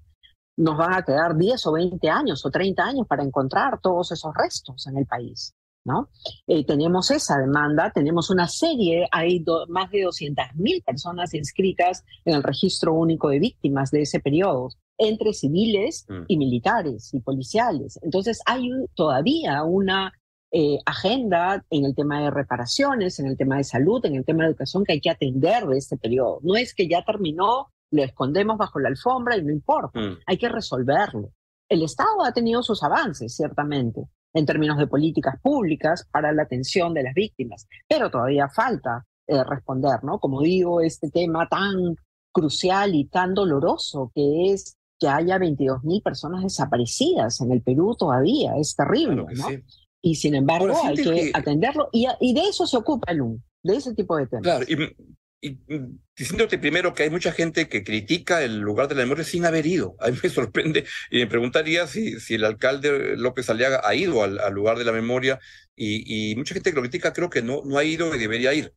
Nos 0.59 0.77
van 0.77 0.93
a 0.93 1.03
quedar 1.03 1.37
10 1.37 1.67
o 1.67 1.73
20 1.73 2.09
años 2.11 2.45
o 2.45 2.51
30 2.51 2.85
años 2.85 3.07
para 3.07 3.23
encontrar 3.23 3.81
todos 3.81 4.13
esos 4.13 4.35
restos 4.35 4.87
en 4.87 4.99
el 4.99 5.07
país. 5.07 5.55
¿no? 5.85 6.11
Eh, 6.47 6.67
tenemos 6.67 7.11
esa 7.11 7.39
demanda, 7.39 7.91
tenemos 7.95 8.29
una 8.29 8.47
serie, 8.47 9.09
hay 9.11 9.43
más 9.69 9.91
de 9.91 10.03
200 10.03 10.55
mil 10.57 10.83
personas 10.83 11.33
inscritas 11.33 12.05
en 12.27 12.35
el 12.35 12.43
registro 12.43 12.93
único 12.93 13.31
de 13.31 13.39
víctimas 13.39 13.91
de 13.91 14.03
ese 14.03 14.21
periodo 14.21 14.69
entre 14.99 15.33
civiles 15.33 16.05
mm. 16.09 16.25
y 16.29 16.37
militares 16.37 17.15
y 17.15 17.21
policiales. 17.21 17.99
Entonces 18.03 18.41
hay 18.45 18.69
todavía 18.95 19.63
una 19.63 20.13
eh, 20.51 20.79
agenda 20.87 21.65
en 21.71 21.85
el 21.85 21.95
tema 21.95 22.23
de 22.23 22.31
reparaciones, 22.31 23.19
en 23.19 23.27
el 23.27 23.37
tema 23.37 23.59
de 23.59 23.65
salud, 23.65 24.05
en 24.07 24.17
el 24.17 24.25
tema 24.25 24.45
de 24.45 24.51
educación 24.51 24.85
que 24.85 24.95
hay 24.95 25.01
que 25.01 25.11
atender 25.11 25.67
de 25.67 25.79
este 25.79 25.97
periodo. 25.97 26.41
No 26.43 26.57
es 26.57 26.75
que 26.75 26.89
ya 26.89 27.05
terminó, 27.05 27.69
lo 27.91 28.03
escondemos 28.03 28.59
bajo 28.59 28.79
la 28.79 28.89
alfombra 28.89 29.37
y 29.37 29.45
no 29.45 29.53
importa, 29.53 30.01
mm. 30.01 30.19
hay 30.27 30.39
que 30.39 30.49
resolverlo. 30.49 31.33
El 31.69 31.83
Estado 31.83 32.25
ha 32.25 32.33
tenido 32.33 32.63
sus 32.63 32.83
avances, 32.83 33.35
ciertamente, 33.35 34.03
en 34.33 34.47
términos 34.47 34.79
de 34.79 34.87
políticas 34.87 35.41
públicas 35.41 36.07
para 36.11 36.33
la 36.33 36.43
atención 36.43 36.95
de 36.95 37.03
las 37.03 37.15
víctimas, 37.15 37.67
pero 37.87 38.11
todavía 38.11 38.49
falta 38.49 39.07
eh, 39.27 39.45
responder, 39.45 40.03
¿no? 40.05 40.19
Como 40.19 40.41
digo, 40.43 40.81
este 40.81 41.11
tema 41.11 41.49
tan 41.49 41.97
crucial 42.33 42.95
y 42.95 43.07
tan 43.07 43.35
doloroso 43.35 44.11
que 44.15 44.53
es 44.53 44.77
que 44.99 45.09
haya 45.09 45.39
22 45.39 45.85
mil 45.85 46.03
personas 46.03 46.43
desaparecidas 46.43 47.41
en 47.41 47.53
el 47.53 47.63
Perú 47.63 47.95
todavía. 47.99 48.57
Es 48.57 48.75
terrible, 48.75 49.25
¿no? 49.35 49.49
Y 50.01 50.15
sin 50.15 50.35
embargo 50.35 50.75
hay 50.85 50.97
que, 50.97 51.31
atenderlo 51.35 51.89
y, 51.93 52.07
y, 52.21 52.33
de 52.33 52.49
eso 52.49 52.67
se 52.67 52.77
ocupa 52.77 53.11
el 53.13 53.21
UN, 53.21 53.43
de 53.65 53.77
ese 53.77 53.95
tipo 53.95 54.17
de 54.17 54.27
temas. 54.27 54.43
Claro, 54.43 54.65
y, 54.69 54.77
y, 55.41 55.59
diciéndote 56.17 56.59
primero 56.59 56.95
que 56.95 57.05
hay 57.05 57.11
mucha 57.11 57.33
gente 57.33 57.69
que 57.69 57.85
critica 57.85 58.43
el 58.43 58.59
lugar 58.59 58.89
de 58.89 58.95
la 58.97 59.03
memoria 59.03 59.25
sin 59.25 59.45
haber 59.45 59.67
ido. 59.67 59.97
A 60.01 60.11
mí 60.11 60.19
me 60.23 60.29
sorprende 60.29 60.85
y 61.11 61.19
me 61.19 61.27
preguntaría 61.27 61.87
si, 61.87 62.19
si 62.21 62.35
el 62.35 62.45
alcalde 62.45 63.17
López 63.17 63.49
Aliaga 63.51 63.81
ha 63.85 63.95
ido 63.95 64.23
al, 64.23 64.39
lugar 64.53 64.79
de 64.79 64.85
la 64.85 64.93
memoria 64.93 65.39
y, 65.77 66.35
mucha 66.37 66.55
gente 66.55 66.71
que 66.71 66.77
lo 66.77 66.83
critica 66.83 67.13
creo 67.13 67.31
que 67.31 67.43
no, 67.43 67.63
no 67.65 67.79
ha 67.79 67.85
ido 67.85 68.15
y 68.15 68.19
debería 68.19 68.53
ir 68.53 68.73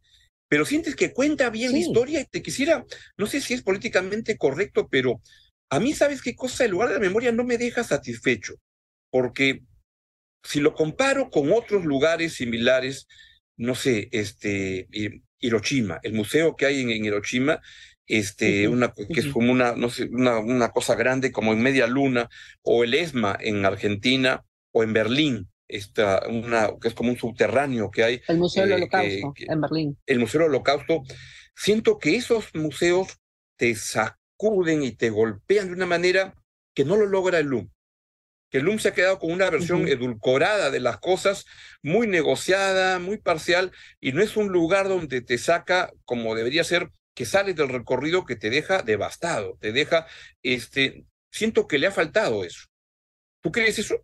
pero 0.51 0.65
sientes 0.65 0.97
que 0.97 1.13
cuenta 1.13 1.49
bien 1.49 1.71
la 1.71 1.77
historia 1.77 2.19
y 2.19 2.25
te 2.25 2.41
quisiera, 2.41 2.85
no 3.15 3.25
sé 3.25 3.39
si 3.39 3.53
es 3.53 3.61
políticamente 3.61 4.37
correcto, 4.37 4.89
pero 4.91 5.21
a 5.69 5.79
mí, 5.79 5.93
¿sabes 5.93 6.21
qué 6.21 6.35
cosa? 6.35 6.65
El 6.65 6.71
lugar 6.71 6.89
de 6.89 6.95
la 6.95 6.99
memoria 6.99 7.31
no 7.31 7.45
me 7.45 7.57
deja 7.57 7.85
satisfecho, 7.85 8.55
porque 9.09 9.61
si 10.43 10.59
lo 10.59 10.73
comparo 10.73 11.29
con 11.29 11.53
otros 11.53 11.85
lugares 11.85 12.33
similares, 12.33 13.07
no 13.57 13.75
sé, 13.75 14.09
este, 14.11 14.87
Hiroshima, 15.39 15.99
el 16.03 16.13
museo 16.13 16.55
que 16.55 16.65
hay 16.65 16.81
en, 16.81 17.05
Hiroshima, 17.05 17.61
este, 18.05 18.67
una, 18.67 18.91
que 18.93 19.19
es 19.19 19.27
como 19.27 19.51
una, 19.51 19.75
no 19.75 19.89
sé, 19.89 20.05
una, 20.11 20.39
una, 20.39 20.69
cosa 20.71 20.95
grande 20.95 21.31
como 21.31 21.53
en 21.53 21.61
media 21.61 21.87
luna, 21.87 22.29
o 22.61 22.83
el 22.83 22.93
ESMA 22.93 23.37
en 23.39 23.65
Argentina, 23.65 24.43
o 24.71 24.83
en 24.83 24.93
Berlín, 24.93 25.49
esta, 25.67 26.27
una, 26.27 26.71
que 26.81 26.89
es 26.89 26.93
como 26.93 27.11
un 27.11 27.17
subterráneo 27.17 27.91
que 27.91 28.03
hay. 28.03 28.21
El 28.27 28.37
Museo 28.37 28.63
del 28.63 28.71
eh, 28.71 28.75
Holocausto, 28.75 29.33
en 29.37 29.61
Berlín. 29.61 29.97
El 30.05 30.19
Museo 30.19 30.41
del 30.41 30.49
Holocausto. 30.49 31.03
Siento 31.55 31.99
que 31.99 32.15
esos 32.15 32.53
museos 32.55 33.19
te 33.57 33.75
sacan 33.75 34.21
y 34.81 34.91
te 34.93 35.09
golpean 35.09 35.67
de 35.67 35.73
una 35.73 35.85
manera 35.85 36.35
que 36.73 36.85
no 36.85 36.97
lo 36.97 37.05
logra 37.05 37.39
el 37.39 37.47
LUM. 37.47 37.69
Que 38.51 38.59
el 38.59 38.65
LUM 38.65 38.77
se 38.77 38.89
ha 38.89 38.93
quedado 38.93 39.17
con 39.17 39.31
una 39.31 39.49
versión 39.49 39.87
edulcorada 39.87 40.69
de 40.69 40.79
las 40.79 40.99
cosas, 40.99 41.45
muy 41.81 42.05
negociada, 42.05 42.99
muy 42.99 43.17
parcial, 43.17 43.71
y 43.99 44.11
no 44.11 44.21
es 44.21 44.37
un 44.37 44.49
lugar 44.49 44.87
donde 44.87 45.21
te 45.21 45.39
saca, 45.39 45.91
como 46.05 46.35
debería 46.35 46.63
ser, 46.63 46.91
que 47.15 47.25
sales 47.25 47.55
del 47.55 47.69
recorrido 47.69 48.25
que 48.25 48.35
te 48.35 48.49
deja 48.49 48.83
devastado, 48.83 49.57
te 49.59 49.71
deja, 49.71 50.05
este, 50.43 51.05
siento 51.31 51.67
que 51.67 51.79
le 51.79 51.87
ha 51.87 51.91
faltado 51.91 52.43
eso. 52.43 52.67
¿Tú 53.41 53.51
crees 53.51 53.79
eso? 53.79 53.95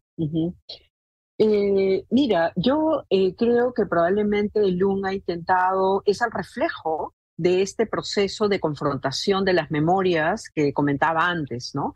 Eh, 1.37 2.05
mira, 2.09 2.51
yo 2.55 3.05
eh, 3.09 3.35
creo 3.35 3.73
que 3.73 3.85
probablemente 3.85 4.59
el 4.59 4.77
LUM 4.77 5.05
ha 5.05 5.13
intentado, 5.13 6.01
es 6.05 6.21
el 6.21 6.31
reflejo 6.31 7.13
de 7.37 7.61
este 7.61 7.85
proceso 7.85 8.47
de 8.47 8.59
confrontación 8.59 9.45
de 9.45 9.53
las 9.53 9.69
memorias 9.69 10.49
que 10.53 10.73
comentaba 10.73 11.27
antes, 11.27 11.75
¿no? 11.75 11.93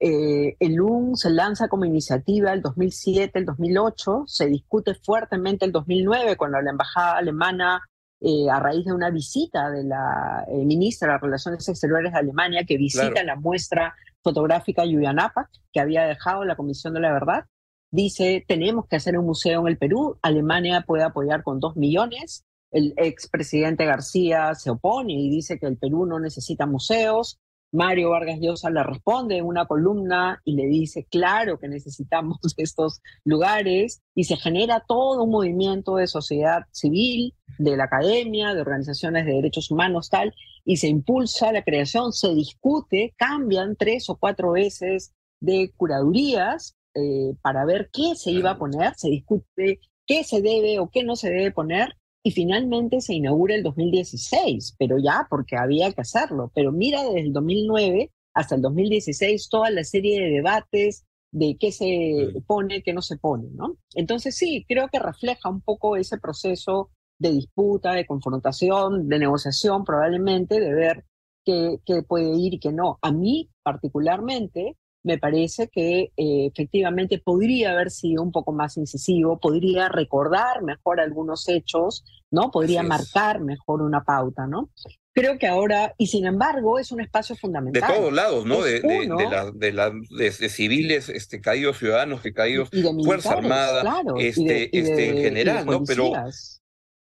Eh, 0.00 0.56
el 0.58 0.80
UN 0.80 1.16
se 1.16 1.30
lanza 1.30 1.68
como 1.68 1.84
iniciativa 1.84 2.52
el 2.52 2.62
2007, 2.62 3.38
el 3.38 3.44
2008, 3.44 4.24
se 4.26 4.46
discute 4.46 4.94
fuertemente 4.94 5.64
el 5.64 5.72
2009 5.72 6.36
cuando 6.36 6.60
la 6.60 6.70
embajada 6.70 7.18
alemana, 7.18 7.82
eh, 8.20 8.50
a 8.50 8.58
raíz 8.58 8.84
de 8.84 8.92
una 8.92 9.10
visita 9.10 9.70
de 9.70 9.84
la 9.84 10.44
eh, 10.48 10.64
ministra 10.64 11.12
de 11.12 11.18
Relaciones 11.18 11.68
Exteriores 11.68 12.12
de 12.12 12.18
Alemania, 12.18 12.64
que 12.66 12.76
visita 12.76 13.22
la 13.22 13.36
muestra 13.36 13.94
fotográfica 14.22 14.84
Yuyanapak, 14.84 15.48
que 15.72 15.80
había 15.80 16.04
dejado 16.04 16.44
la 16.44 16.56
Comisión 16.56 16.94
de 16.94 17.00
la 17.00 17.12
Verdad, 17.12 17.44
dice, 17.90 18.44
tenemos 18.48 18.86
que 18.88 18.96
hacer 18.96 19.18
un 19.18 19.26
museo 19.26 19.60
en 19.60 19.68
el 19.68 19.78
Perú, 19.78 20.18
Alemania 20.22 20.84
puede 20.86 21.04
apoyar 21.04 21.42
con 21.42 21.60
dos 21.60 21.76
millones, 21.76 22.44
el 22.74 22.92
expresidente 22.96 23.86
García 23.86 24.52
se 24.56 24.70
opone 24.70 25.12
y 25.12 25.30
dice 25.30 25.60
que 25.60 25.66
el 25.66 25.78
Perú 25.78 26.06
no 26.06 26.18
necesita 26.18 26.66
museos. 26.66 27.38
Mario 27.74 28.10
Vargas 28.10 28.38
Llosa 28.40 28.70
le 28.70 28.84
responde 28.84 29.36
en 29.36 29.44
una 29.44 29.66
columna 29.66 30.40
y 30.44 30.54
le 30.54 30.66
dice, 30.66 31.06
claro 31.10 31.58
que 31.58 31.68
necesitamos 31.68 32.38
estos 32.56 33.00
lugares, 33.24 34.00
y 34.14 34.24
se 34.24 34.36
genera 34.36 34.84
todo 34.86 35.24
un 35.24 35.30
movimiento 35.30 35.96
de 35.96 36.06
sociedad 36.06 36.62
civil, 36.70 37.34
de 37.58 37.76
la 37.76 37.84
academia, 37.84 38.54
de 38.54 38.60
organizaciones 38.60 39.26
de 39.26 39.32
derechos 39.32 39.72
humanos, 39.72 40.08
tal, 40.08 40.32
y 40.64 40.76
se 40.76 40.86
impulsa 40.86 41.50
la 41.50 41.64
creación, 41.64 42.12
se 42.12 42.32
discute, 42.32 43.12
cambian 43.16 43.74
tres 43.76 44.08
o 44.08 44.16
cuatro 44.16 44.52
veces 44.52 45.12
de 45.40 45.72
curadurías 45.76 46.76
eh, 46.94 47.34
para 47.42 47.64
ver 47.64 47.90
qué 47.92 48.14
se 48.14 48.30
iba 48.30 48.52
a 48.52 48.58
poner, 48.58 48.94
se 48.94 49.10
discute 49.10 49.80
qué 50.06 50.22
se 50.22 50.42
debe 50.42 50.78
o 50.78 50.90
qué 50.90 51.02
no 51.02 51.16
se 51.16 51.30
debe 51.30 51.50
poner, 51.50 51.96
y 52.26 52.30
finalmente 52.30 53.02
se 53.02 53.14
inaugura 53.14 53.54
el 53.54 53.62
2016, 53.62 54.76
pero 54.78 54.96
ya 54.98 55.26
porque 55.28 55.56
había 55.56 55.92
que 55.92 56.00
hacerlo. 56.00 56.50
Pero 56.54 56.72
mira 56.72 57.02
desde 57.02 57.20
el 57.20 57.32
2009 57.34 58.10
hasta 58.32 58.54
el 58.54 58.62
2016 58.62 59.48
toda 59.50 59.70
la 59.70 59.84
serie 59.84 60.22
de 60.22 60.30
debates 60.30 61.04
de 61.30 61.58
qué 61.60 61.70
se 61.70 62.32
pone, 62.46 62.82
qué 62.82 62.94
no 62.94 63.02
se 63.02 63.18
pone, 63.18 63.48
¿no? 63.52 63.76
Entonces 63.94 64.36
sí, 64.36 64.64
creo 64.66 64.88
que 64.88 65.00
refleja 65.00 65.50
un 65.50 65.60
poco 65.60 65.96
ese 65.96 66.18
proceso 66.18 66.90
de 67.18 67.32
disputa, 67.32 67.92
de 67.92 68.06
confrontación, 68.06 69.06
de 69.08 69.18
negociación 69.18 69.84
probablemente, 69.84 70.58
de 70.60 70.72
ver 70.72 71.04
qué, 71.44 71.78
qué 71.84 72.02
puede 72.02 72.34
ir 72.38 72.54
y 72.54 72.58
qué 72.58 72.72
no. 72.72 72.98
A 73.02 73.12
mí 73.12 73.50
particularmente 73.62 74.78
me 75.04 75.18
parece 75.18 75.68
que 75.68 76.12
eh, 76.16 76.46
efectivamente 76.46 77.18
podría 77.18 77.72
haber 77.72 77.90
sido 77.90 78.22
un 78.22 78.32
poco 78.32 78.52
más 78.52 78.76
incisivo, 78.78 79.38
podría 79.38 79.88
recordar 79.88 80.62
mejor 80.62 80.98
algunos 80.98 81.46
hechos, 81.48 82.04
¿no? 82.30 82.50
Podría 82.50 82.82
marcar 82.82 83.40
mejor 83.40 83.82
una 83.82 84.02
pauta, 84.02 84.46
¿no? 84.46 84.70
Creo 85.12 85.38
que 85.38 85.46
ahora, 85.46 85.94
y 85.98 86.08
sin 86.08 86.26
embargo, 86.26 86.78
es 86.78 86.90
un 86.90 87.00
espacio 87.00 87.36
fundamental. 87.36 87.88
De 87.88 87.94
todos 87.94 88.12
lados, 88.12 88.46
¿no? 88.46 88.62
De, 88.62 88.80
de, 88.80 89.72
la, 89.72 89.92
de, 90.10 90.32
civiles 90.32 91.08
este, 91.08 91.40
caídos, 91.40 91.78
ciudadanos 91.78 92.20
que 92.20 92.32
caídos, 92.32 92.70
Fuerza 93.04 93.34
Armada, 93.34 94.02
este, 94.18 94.76
este, 94.76 95.10
en 95.10 95.18
general, 95.18 95.66
¿no? 95.66 95.84
Pero 95.84 96.12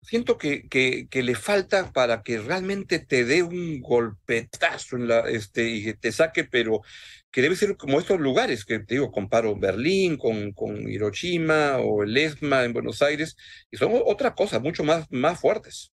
siento 0.02 0.36
que, 0.36 0.68
que, 0.68 1.06
que, 1.08 1.22
le 1.22 1.34
falta 1.34 1.92
para 1.92 2.22
que 2.22 2.38
realmente 2.38 2.98
te 2.98 3.24
dé 3.24 3.42
un 3.42 3.80
golpetazo 3.80 4.96
en 4.96 5.08
la, 5.08 5.20
este, 5.20 5.68
y 5.70 5.94
te 5.94 6.12
saque, 6.12 6.44
pero 6.44 6.82
que 7.30 7.40
debe 7.40 7.56
ser 7.56 7.76
como 7.76 7.98
estos 7.98 8.20
lugares 8.20 8.64
que 8.64 8.80
te 8.80 8.94
digo, 8.94 9.10
comparo 9.10 9.56
Berlín 9.56 10.18
con, 10.18 10.52
con 10.52 10.88
Hiroshima 10.88 11.78
o 11.78 12.02
el 12.02 12.16
ESMA 12.16 12.64
en 12.64 12.72
Buenos 12.72 13.00
Aires, 13.00 13.36
y 13.70 13.76
son 13.76 13.92
otra 14.04 14.34
cosa, 14.34 14.58
mucho 14.60 14.84
más, 14.84 15.06
más 15.10 15.40
fuertes. 15.40 15.92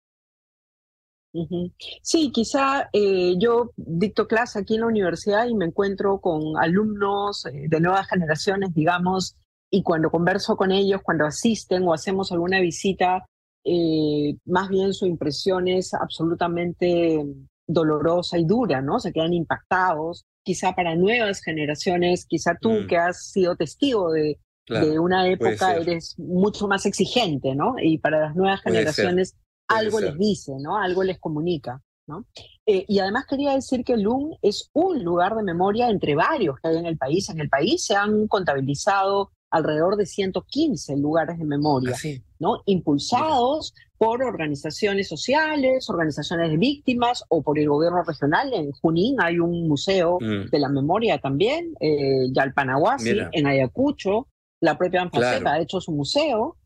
Sí, 2.02 2.32
quizá 2.34 2.90
eh, 2.92 3.36
yo 3.38 3.72
dicto 3.76 4.28
clase 4.28 4.60
aquí 4.60 4.76
en 4.76 4.82
la 4.82 4.88
universidad 4.88 5.48
y 5.48 5.54
me 5.54 5.66
encuentro 5.66 6.20
con 6.20 6.58
alumnos 6.58 7.46
eh, 7.46 7.68
de 7.70 7.80
nuevas 7.80 8.08
generaciones, 8.08 8.74
digamos, 8.74 9.36
y 9.70 9.84
cuando 9.84 10.10
converso 10.10 10.58
con 10.58 10.72
ellos, 10.72 11.02
cuando 11.04 11.26
asisten 11.26 11.88
o 11.88 11.94
hacemos 11.94 12.32
alguna 12.32 12.60
visita, 12.60 13.26
eh, 13.64 14.36
más 14.46 14.70
bien 14.70 14.94
su 14.94 15.06
impresión 15.06 15.68
es 15.68 15.94
absolutamente 15.94 17.26
dolorosa 17.68 18.38
y 18.38 18.46
dura, 18.46 18.82
¿no? 18.82 19.00
Se 19.00 19.14
quedan 19.14 19.34
impactados. 19.34 20.26
Quizá 20.44 20.74
para 20.74 20.96
nuevas 20.96 21.42
generaciones, 21.42 22.26
quizá 22.26 22.58
tú 22.60 22.72
mm. 22.72 22.88
que 22.88 22.98
has 22.98 23.32
sido 23.32 23.56
testigo 23.56 24.12
de, 24.12 24.40
de 24.68 25.00
una 25.00 25.28
época 25.28 25.76
eres 25.76 26.16
mucho 26.18 26.68
más 26.68 26.86
exigente, 26.86 27.56
¿no? 27.56 27.76
Y 27.82 27.98
para 27.98 28.20
las 28.20 28.36
nuevas 28.36 28.62
generaciones 28.62 29.36
algo 29.68 30.00
les 30.00 30.18
dice, 30.18 30.54
¿no? 30.60 30.78
Algo 30.78 31.04
les 31.04 31.20
comunica, 31.20 31.82
¿no? 32.08 32.26
Eh, 32.66 32.86
y 32.88 33.00
además 33.00 33.26
quería 33.28 33.54
decir 33.54 33.84
que 33.84 33.98
LUN 33.98 34.36
es 34.42 34.70
un 34.74 35.04
lugar 35.04 35.36
de 35.36 35.44
memoria 35.44 35.90
entre 35.90 36.16
varios 36.16 36.56
que 36.62 36.70
hay 36.70 36.78
en 36.78 36.86
el 36.86 36.98
país. 36.98 37.30
En 37.30 37.40
el 37.40 37.50
país 37.50 37.86
se 37.86 37.96
han 37.96 38.28
contabilizado 38.28 39.32
alrededor 39.52 39.96
de 39.96 40.06
115 40.06 40.98
lugares 40.98 41.38
de 41.40 41.46
memoria, 41.46 41.96
¿no? 42.40 42.62
Impulsados 42.66 43.74
por 43.98 44.24
organizaciones 44.24 45.08
sociales, 45.08 45.90
organizaciones 45.90 46.52
de 46.52 46.58
víctimas 46.58 47.24
o 47.30 47.42
por 47.42 47.60
el 47.60 47.68
gobierno 47.68 48.04
regional. 48.04 48.54
En 48.54 48.72
Junín 48.72 49.18
hay 49.20 49.40
un 49.40 49.68
museo 49.68 50.18
mm. 50.22 50.50
de 50.50 50.60
la 50.60 50.70
memoria 50.70 51.18
también, 51.18 51.74
eh, 51.80 52.28
Yalpanahuasi, 52.32 53.18
en 53.32 53.48
Ayacucho, 53.48 54.28
la 54.62 54.78
propia 54.78 55.02
ANFACETA 55.02 55.54
ha 55.54 55.60
hecho 55.60 55.82
su 55.82 55.92
museo, 55.92 56.58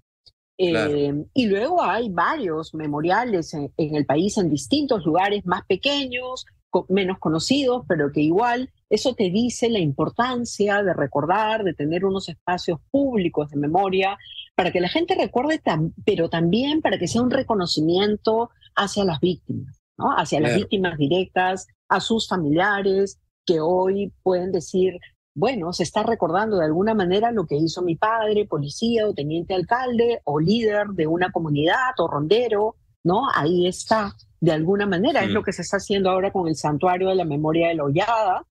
Em, 0.57 1.25
y 1.33 1.47
luego 1.47 1.81
hay 1.81 2.09
varios 2.09 2.73
memoriales 2.75 3.53
en, 3.53 3.71
el 3.77 4.05
país 4.05 4.37
en 4.37 4.49
distintos 4.49 5.03
lugares 5.03 5.45
más 5.45 5.65
pequeños, 5.65 6.45
menos 6.89 7.17
conocidos, 7.19 7.83
pero 7.87 8.11
que 8.11 8.21
igual 8.21 8.69
eso 8.93 9.15
te 9.15 9.31
dice 9.31 9.71
la 9.71 9.79
importancia 9.79 10.83
de 10.83 10.93
recordar, 10.93 11.63
de 11.63 11.73
tener 11.73 12.05
unos 12.05 12.29
espacios 12.29 12.79
públicos 12.91 13.49
de 13.49 13.57
memoria, 13.57 14.19
para 14.53 14.71
que 14.71 14.79
la 14.79 14.87
gente 14.87 15.15
recuerde, 15.15 15.59
pero 16.05 16.29
también 16.29 16.79
para 16.79 16.99
que 16.99 17.07
sea 17.07 17.23
un 17.23 17.31
reconocimiento 17.31 18.51
hacia 18.75 19.03
las 19.03 19.19
víctimas, 19.19 19.81
¿no? 19.97 20.11
hacia 20.11 20.39
las 20.39 20.55
víctimas 20.55 20.95
directas, 20.99 21.65
a 21.89 21.99
sus 21.99 22.27
familiares, 22.27 23.19
que 23.47 23.59
hoy 23.61 24.13
pueden 24.21 24.51
decir, 24.51 24.99
bueno, 25.33 25.73
se 25.73 25.81
está 25.81 26.03
recordando 26.03 26.57
de 26.57 26.65
alguna 26.65 26.93
manera 26.93 27.31
lo 27.31 27.47
que 27.47 27.55
hizo 27.55 27.81
mi 27.81 27.95
padre, 27.95 28.45
policía 28.45 29.07
o 29.07 29.15
teniente 29.15 29.55
alcalde 29.55 30.21
o 30.23 30.39
líder 30.39 30.89
de 30.89 31.07
una 31.07 31.31
comunidad 31.31 31.95
o 31.97 32.07
rondero, 32.07 32.75
¿no? 33.03 33.23
Ahí 33.33 33.65
está, 33.65 34.13
de 34.39 34.51
alguna 34.51 34.85
manera, 34.85 35.23
es 35.23 35.31
lo 35.31 35.41
que 35.41 35.51
se 35.51 35.63
está 35.63 35.77
haciendo 35.77 36.11
ahora 36.11 36.31
con 36.31 36.47
el 36.47 36.55
Santuario 36.55 37.09
de 37.09 37.15
la 37.15 37.25
Memoria 37.25 37.69
de 37.69 37.75
la 37.75 37.85
Hollada 37.85 38.45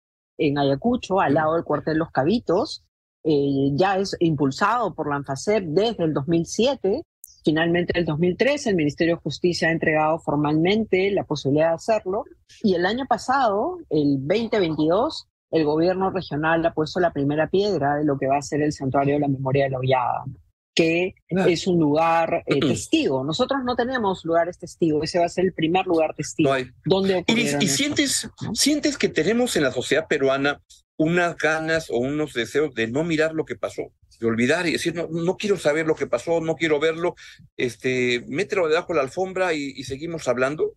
en 0.46 0.58
Ayacucho, 0.58 1.20
al 1.20 1.34
lado 1.34 1.54
del 1.54 1.64
cuartel 1.64 1.98
Los 1.98 2.10
Cabitos. 2.10 2.84
Eh, 3.24 3.70
ya 3.74 3.98
es 3.98 4.16
impulsado 4.20 4.94
por 4.94 5.08
la 5.08 5.16
ANFACEP 5.16 5.64
desde 5.64 6.04
el 6.04 6.12
2007. 6.12 7.02
Finalmente, 7.44 7.92
en 7.94 8.00
el 8.00 8.06
2013, 8.06 8.70
el 8.70 8.76
Ministerio 8.76 9.16
de 9.16 9.22
Justicia 9.22 9.68
ha 9.68 9.72
entregado 9.72 10.18
formalmente 10.18 11.10
la 11.10 11.24
posibilidad 11.24 11.68
de 11.68 11.74
hacerlo. 11.74 12.24
Y 12.62 12.74
el 12.74 12.86
año 12.86 13.06
pasado, 13.08 13.78
el 13.90 14.18
2022, 14.26 15.28
el 15.50 15.64
gobierno 15.64 16.10
regional 16.10 16.64
ha 16.64 16.72
puesto 16.72 16.98
la 16.98 17.12
primera 17.12 17.48
piedra 17.48 17.96
de 17.96 18.04
lo 18.04 18.18
que 18.18 18.26
va 18.26 18.38
a 18.38 18.42
ser 18.42 18.62
el 18.62 18.72
Santuario 18.72 19.14
de 19.14 19.20
la 19.20 19.28
Memoria 19.28 19.64
de 19.64 19.70
la 19.70 19.78
Hollada, 19.78 20.24
que 20.74 21.14
es 21.28 21.66
un 21.66 21.78
lugar 21.78 22.42
eh, 22.46 22.60
testigo. 22.60 23.24
Nosotros 23.24 23.60
no 23.64 23.76
tenemos 23.76 24.24
lugares 24.24 24.58
testigos, 24.58 25.04
ese 25.04 25.18
va 25.18 25.26
a 25.26 25.28
ser 25.28 25.44
el 25.44 25.52
primer 25.52 25.86
lugar 25.86 26.14
testigo. 26.14 26.54
donde 26.84 27.24
y, 27.26 27.68
sientes, 27.68 28.30
sientes 28.54 28.96
que 28.96 29.08
tenemos 29.08 29.56
en 29.56 29.64
la 29.64 29.72
sociedad 29.72 30.06
peruana 30.08 30.62
unas 30.96 31.36
ganas 31.36 31.90
o 31.90 31.98
unos 31.98 32.32
deseos 32.32 32.74
de 32.74 32.86
no 32.86 33.04
mirar 33.04 33.34
lo 33.34 33.44
que 33.44 33.56
pasó, 33.56 33.92
de 34.18 34.26
olvidar 34.26 34.66
y 34.66 34.72
decir, 34.72 34.94
no, 34.94 35.08
no 35.10 35.36
quiero 35.36 35.58
saber 35.58 35.86
lo 35.86 35.94
que 35.94 36.06
pasó, 36.06 36.40
no 36.40 36.54
quiero 36.54 36.78
verlo, 36.80 37.16
este, 37.56 38.24
mételo 38.28 38.68
debajo 38.68 38.92
de 38.92 38.96
la 38.98 39.02
alfombra 39.02 39.52
y, 39.52 39.82
seguimos 39.84 40.28
hablando. 40.28 40.74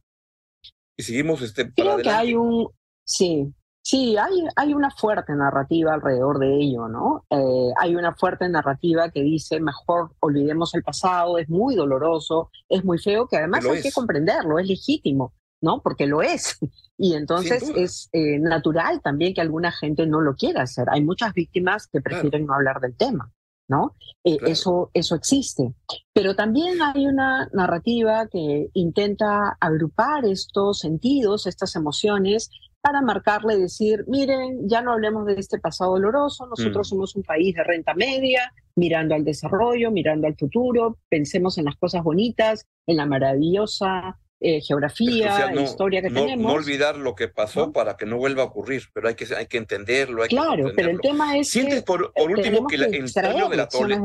Y 0.97 1.03
seguimos 1.03 1.41
este, 1.41 1.71
Creo 1.73 1.97
que 1.97 2.09
hay 2.09 2.33
un, 2.33 2.69
sí, 3.03 3.53
Sí, 3.87 4.17
hay, 4.17 4.47
hay 4.55 4.73
una 4.73 4.89
fuerte 4.89 5.35
narrativa 5.35 5.93
alrededor 5.93 6.39
de 6.39 6.57
ello, 6.57 6.87
¿no? 6.87 7.23
Eh, 7.29 7.71
hay 7.79 7.95
una 7.95 8.15
fuerte 8.15 8.49
narrativa 8.49 9.11
que 9.11 9.21
dice, 9.21 9.59
mejor 9.59 10.09
olvidemos 10.21 10.73
el 10.73 10.81
pasado, 10.81 11.37
es 11.37 11.47
muy 11.49 11.75
doloroso, 11.75 12.49
es 12.67 12.83
muy 12.83 12.97
feo, 12.97 13.27
que 13.27 13.37
además 13.37 13.63
hay 13.63 13.83
que 13.83 13.91
comprenderlo, 13.91 14.57
es 14.57 14.67
legítimo, 14.67 15.33
¿no? 15.61 15.83
Porque 15.83 16.07
lo 16.07 16.23
es. 16.23 16.57
Y 16.97 17.13
entonces 17.13 17.69
es 17.75 18.07
eh, 18.13 18.39
natural 18.39 19.01
también 19.01 19.33
que 19.33 19.41
alguna 19.41 19.69
gente 19.69 20.07
no 20.07 20.21
lo 20.21 20.35
quiera 20.35 20.61
hacer. 20.61 20.87
Hay 20.89 21.03
muchas 21.03 21.33
víctimas 21.33 21.87
que 21.87 21.99
prefieren 21.99 22.45
no 22.45 22.53
hablar 22.53 22.79
del 22.79 22.95
tema. 22.95 23.33
¿no? 23.67 23.95
Eh, 24.23 24.37
eso, 24.47 24.91
eso 24.93 25.15
existe. 25.15 25.73
Pero 26.13 26.35
también 26.35 26.81
hay 26.81 27.05
una 27.05 27.49
narrativa 27.51 28.27
que 28.27 28.69
intenta 28.73 29.57
agrupar 29.59 30.23
estos 30.23 30.79
sentidos, 30.79 31.47
estas 31.47 31.75
emociones, 31.75 32.49
para 32.85 33.01
marcarle 33.01 33.55
y 33.55 33.61
decir, 33.61 34.05
miren, 34.07 34.69
ya 34.69 34.79
no 34.79 34.93
hablemos 34.93 35.25
de 35.25 35.33
este 35.33 35.57
pasado 35.57 35.93
doloroso, 35.93 36.45
nosotros 36.45 36.87
mm. 36.87 36.89
somos 36.91 37.15
un 37.15 37.23
país 37.23 37.55
de 37.55 37.63
renta 37.63 37.95
media, 37.95 38.53
mirando 38.75 39.15
al 39.15 39.23
desarrollo, 39.23 39.89
mirando 39.89 40.27
al 40.27 40.35
futuro, 40.35 40.99
pensemos 41.09 41.57
en 41.57 41.65
las 41.65 41.77
cosas 41.77 42.03
bonitas, 42.03 42.67
en 42.85 42.97
la 42.97 43.07
maravillosa 43.07 44.19
eh, 44.39 44.61
geografía, 44.61 45.51
historia 45.59 46.03
que 46.03 46.11
tenemos. 46.11 46.45
No 46.45 46.53
olvidar 46.53 46.95
lo 46.95 47.15
que 47.15 47.27
pasó 47.27 47.71
para 47.71 47.97
que 47.97 48.05
no 48.05 48.17
vuelva 48.17 48.43
a 48.43 48.45
ocurrir, 48.45 48.83
pero 48.93 49.07
hay 49.07 49.15
que, 49.15 49.25
hay 49.35 49.47
que 49.47 49.57
entenderlo. 49.57 50.21
Hay 50.21 50.29
claro, 50.29 50.71
pero 50.75 50.91
el 50.91 51.01
tema 51.01 51.35
es. 51.39 51.49
Sientes 51.49 51.81
por, 51.81 52.13
último 52.15 52.67
que, 52.67 52.75
el 52.75 53.09
sueño 53.09 53.49
de 53.49 53.57
la 53.57 53.67
tole. 53.67 53.99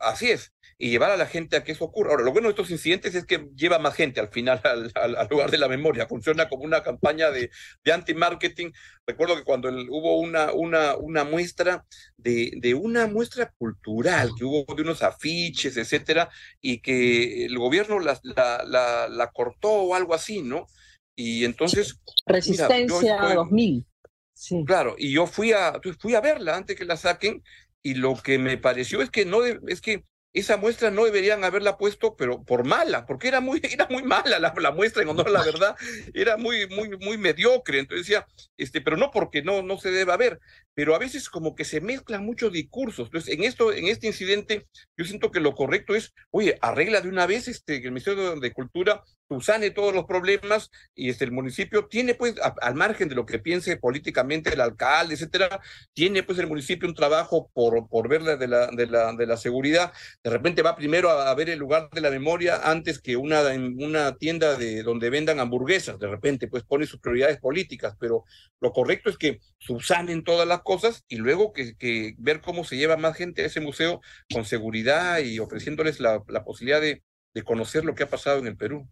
así 0.00 0.30
es 0.30 0.54
y 0.82 0.88
llevar 0.88 1.10
a 1.10 1.18
la 1.18 1.26
gente 1.26 1.56
a 1.56 1.62
que 1.62 1.72
eso 1.72 1.84
ocurra. 1.84 2.12
Ahora, 2.12 2.24
lo 2.24 2.32
bueno 2.32 2.48
de 2.48 2.52
estos 2.52 2.70
incidentes 2.70 3.14
es 3.14 3.26
que 3.26 3.50
lleva 3.54 3.78
más 3.78 3.94
gente 3.94 4.18
al 4.18 4.28
final 4.28 4.62
al, 4.94 5.28
lugar 5.28 5.50
de 5.50 5.58
la 5.58 5.68
memoria, 5.68 6.08
funciona 6.08 6.48
como 6.48 6.64
una 6.64 6.82
campaña 6.82 7.30
de, 7.30 7.50
de 7.84 7.92
anti-marketing. 7.92 8.70
Recuerdo 9.06 9.36
que 9.36 9.44
cuando 9.44 9.68
hubo 9.68 10.18
una, 10.18 10.52
una, 10.54 10.96
una 10.96 11.24
muestra 11.24 11.84
de, 12.16 12.52
de, 12.56 12.72
una 12.72 13.06
muestra 13.06 13.52
cultural, 13.58 14.30
que 14.38 14.44
hubo 14.46 14.74
de 14.74 14.80
unos 14.80 15.02
afiches, 15.02 15.76
etcétera, 15.76 16.30
y 16.62 16.80
que 16.80 17.44
el 17.44 17.58
gobierno 17.58 18.00
la, 18.00 18.18
la, 18.22 19.06
la, 19.06 19.30
cortó 19.32 19.70
o 19.70 19.94
algo 19.94 20.14
así, 20.14 20.40
¿no? 20.40 20.66
Y 21.14 21.44
entonces... 21.44 22.00
Resistencia 22.24 23.18
2000. 23.34 23.86
Sí. 24.32 24.64
Claro, 24.66 24.94
y 24.96 25.12
yo 25.12 25.26
fui 25.26 25.52
a, 25.52 25.78
fui 25.98 26.14
a 26.14 26.22
verla 26.22 26.56
antes 26.56 26.74
que 26.74 26.86
la 26.86 26.96
saquen 26.96 27.42
y 27.82 27.94
lo 27.94 28.16
que 28.16 28.38
me 28.38 28.56
pareció 28.56 29.02
es 29.02 29.10
que 29.10 29.26
no 29.26 29.44
es 29.44 29.80
que 29.82 30.04
esa 30.32 30.56
muestra 30.56 30.90
no 30.90 31.04
deberían 31.04 31.44
haberla 31.44 31.76
puesto, 31.76 32.14
pero 32.16 32.44
por 32.44 32.64
mala, 32.64 33.06
porque 33.06 33.28
era 33.28 33.40
muy, 33.40 33.60
era 33.64 33.86
muy 33.90 34.02
mala 34.02 34.38
la, 34.38 34.72
muestra, 34.72 35.02
en 35.02 35.08
honor 35.08 35.28
a 35.28 35.32
la 35.32 35.42
verdad, 35.42 35.76
era 36.14 36.36
muy, 36.36 36.68
muy, 36.68 36.96
muy 36.98 37.18
mediocre. 37.18 37.80
Entonces 37.80 38.06
decía, 38.06 38.26
este, 38.56 38.80
pero 38.80 38.96
no 38.96 39.10
porque 39.10 39.42
no, 39.42 39.62
no 39.62 39.78
se 39.78 39.90
deba 39.90 40.16
ver, 40.16 40.40
pero 40.74 40.94
a 40.94 40.98
veces 40.98 41.28
como 41.28 41.54
que 41.54 41.64
se 41.64 41.80
mezclan 41.80 42.24
muchos 42.24 42.52
discursos. 42.52 43.08
Entonces, 43.08 43.34
en 43.34 43.44
esto, 43.44 43.72
en 43.72 43.88
este 43.88 44.06
incidente, 44.06 44.66
yo 44.96 45.04
siento 45.04 45.30
que 45.30 45.40
lo 45.40 45.54
correcto 45.54 45.94
es, 45.94 46.12
oye, 46.30 46.58
arregla 46.60 47.00
de 47.00 47.08
una 47.08 47.26
vez 47.26 47.48
este, 47.48 47.76
el 47.76 47.90
Ministerio 47.90 48.38
de 48.38 48.52
Cultura 48.52 49.02
subsane 49.30 49.70
todos 49.70 49.94
los 49.94 50.06
problemas 50.06 50.70
y 50.92 51.08
este, 51.08 51.24
el 51.24 51.30
municipio 51.30 51.86
tiene 51.86 52.14
pues, 52.14 52.34
al 52.60 52.74
margen 52.74 53.08
de 53.08 53.14
lo 53.14 53.24
que 53.24 53.38
piense 53.38 53.76
políticamente 53.76 54.52
el 54.52 54.60
alcalde, 54.60 55.14
etcétera, 55.14 55.60
tiene 55.94 56.24
pues 56.24 56.38
el 56.40 56.48
municipio 56.48 56.88
un 56.88 56.96
trabajo 56.96 57.48
por, 57.54 57.88
por 57.88 58.08
ver 58.08 58.22
de 58.24 58.48
la, 58.48 58.66
de, 58.66 58.86
la, 58.88 59.12
de 59.12 59.26
la 59.26 59.36
seguridad. 59.36 59.92
De 60.24 60.30
repente 60.30 60.62
va 60.62 60.74
primero 60.74 61.10
a, 61.10 61.32
ver 61.36 61.48
el 61.48 61.60
lugar 61.60 61.88
de 61.90 62.00
la 62.00 62.10
memoria 62.10 62.60
antes 62.64 63.00
que 63.00 63.16
una, 63.16 63.42
una 63.78 64.16
tienda 64.16 64.56
de 64.56 64.82
donde 64.82 65.10
vendan 65.10 65.38
hamburguesas. 65.38 66.00
De 66.00 66.08
repente 66.08 66.48
pues 66.48 66.64
pone 66.64 66.86
sus 66.86 66.98
prioridades 66.98 67.38
políticas, 67.38 67.94
pero 68.00 68.24
lo 68.60 68.72
correcto 68.72 69.10
es 69.10 69.16
que 69.16 69.38
subsanen 69.58 70.24
todas 70.24 70.48
las 70.48 70.62
cosas 70.62 71.04
y 71.08 71.16
luego 71.16 71.52
que, 71.52 71.76
que 71.76 72.14
ver 72.18 72.40
cómo 72.40 72.64
se 72.64 72.76
lleva 72.76 72.96
más 72.96 73.16
gente 73.16 73.42
a 73.42 73.46
ese 73.46 73.60
museo 73.60 74.00
con 74.32 74.44
seguridad 74.44 75.20
y 75.20 75.38
ofreciéndoles 75.38 76.00
la, 76.00 76.20
la 76.26 76.42
posibilidad 76.42 76.80
de, 76.80 77.04
de 77.32 77.42
conocer 77.44 77.84
lo 77.84 77.94
que 77.94 78.02
ha 78.02 78.10
pasado 78.10 78.40
en 78.40 78.48
el 78.48 78.56
Perú. 78.56 78.88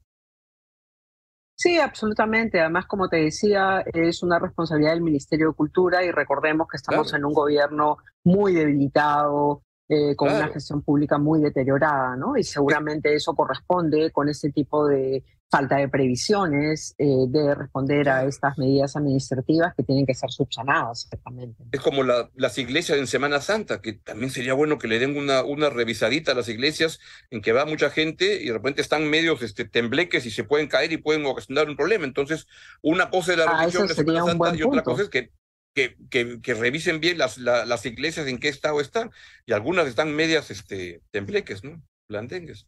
Sí, 1.60 1.76
absolutamente. 1.76 2.60
Además, 2.60 2.86
como 2.86 3.08
te 3.08 3.16
decía, 3.16 3.80
es 3.92 4.22
una 4.22 4.38
responsabilidad 4.38 4.92
del 4.92 5.02
Ministerio 5.02 5.48
de 5.48 5.54
Cultura 5.54 6.04
y 6.04 6.12
recordemos 6.12 6.68
que 6.68 6.76
estamos 6.76 7.12
en 7.14 7.24
un 7.24 7.32
gobierno 7.32 7.98
muy 8.22 8.54
debilitado, 8.54 9.62
eh, 9.88 10.14
con 10.14 10.28
una 10.28 10.46
gestión 10.48 10.82
pública 10.82 11.18
muy 11.18 11.40
deteriorada, 11.40 12.14
¿no? 12.14 12.36
Y 12.36 12.44
seguramente 12.44 13.12
eso 13.12 13.34
corresponde 13.34 14.12
con 14.12 14.28
ese 14.28 14.52
tipo 14.52 14.86
de 14.86 15.24
falta 15.50 15.76
de 15.76 15.88
previsiones 15.88 16.94
eh, 16.98 17.06
de 17.28 17.54
responder 17.54 18.08
a 18.08 18.24
estas 18.24 18.58
medidas 18.58 18.96
administrativas 18.96 19.74
que 19.74 19.82
tienen 19.82 20.04
que 20.04 20.14
ser 20.14 20.30
subsanadas, 20.30 21.04
exactamente. 21.04 21.64
Es 21.72 21.80
como 21.80 22.02
las 22.02 22.58
iglesias 22.58 22.98
en 22.98 23.06
Semana 23.06 23.40
Santa, 23.40 23.80
que 23.80 23.94
también 23.94 24.30
sería 24.30 24.52
bueno 24.54 24.78
que 24.78 24.88
le 24.88 24.98
den 24.98 25.16
una, 25.16 25.42
una 25.42 25.70
revisadita 25.70 26.32
a 26.32 26.34
las 26.34 26.48
iglesias 26.48 26.98
en 27.30 27.40
que 27.40 27.52
va 27.52 27.64
mucha 27.64 27.90
gente 27.90 28.42
y 28.42 28.46
de 28.46 28.52
repente 28.52 28.82
están 28.82 29.08
medios 29.08 29.42
este, 29.42 29.64
tembleques 29.64 30.26
y 30.26 30.30
se 30.30 30.44
pueden 30.44 30.68
caer 30.68 30.92
y 30.92 30.98
pueden 30.98 31.24
ocasionar 31.24 31.68
un 31.68 31.76
problema. 31.76 32.04
Entonces, 32.04 32.46
una 32.82 33.08
cosa 33.10 33.32
es 33.32 33.38
la 33.38 33.44
ah, 33.44 33.60
religión 33.60 33.86
de 33.86 33.94
Semana 33.94 34.24
Santa 34.26 34.54
y 34.54 34.62
otra 34.62 34.82
cosa 34.82 35.02
es 35.02 35.08
que 35.08 35.32
que, 35.74 35.96
que, 36.10 36.40
que, 36.40 36.54
revisen 36.54 36.98
bien 36.98 37.18
las, 37.18 37.38
las 37.38 37.86
iglesias 37.86 38.26
en 38.26 38.38
qué 38.38 38.48
estado 38.48 38.80
están. 38.80 39.12
Y 39.46 39.52
algunas 39.52 39.86
están 39.86 40.12
medias 40.12 40.50
este, 40.50 41.02
tembleques, 41.12 41.62
¿no? 41.62 41.80
Blandengues. 42.08 42.66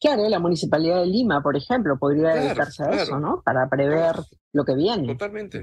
Claro, 0.00 0.28
la 0.28 0.38
Municipalidad 0.38 1.00
de 1.00 1.06
Lima, 1.06 1.42
por 1.42 1.56
ejemplo, 1.56 1.98
podría 1.98 2.34
dedicarse 2.34 2.84
a 2.84 2.90
eso, 2.90 3.18
¿no? 3.18 3.42
Para 3.44 3.68
prever 3.68 4.16
lo 4.52 4.64
que 4.64 4.74
viene. 4.74 5.08
Totalmente. 5.08 5.60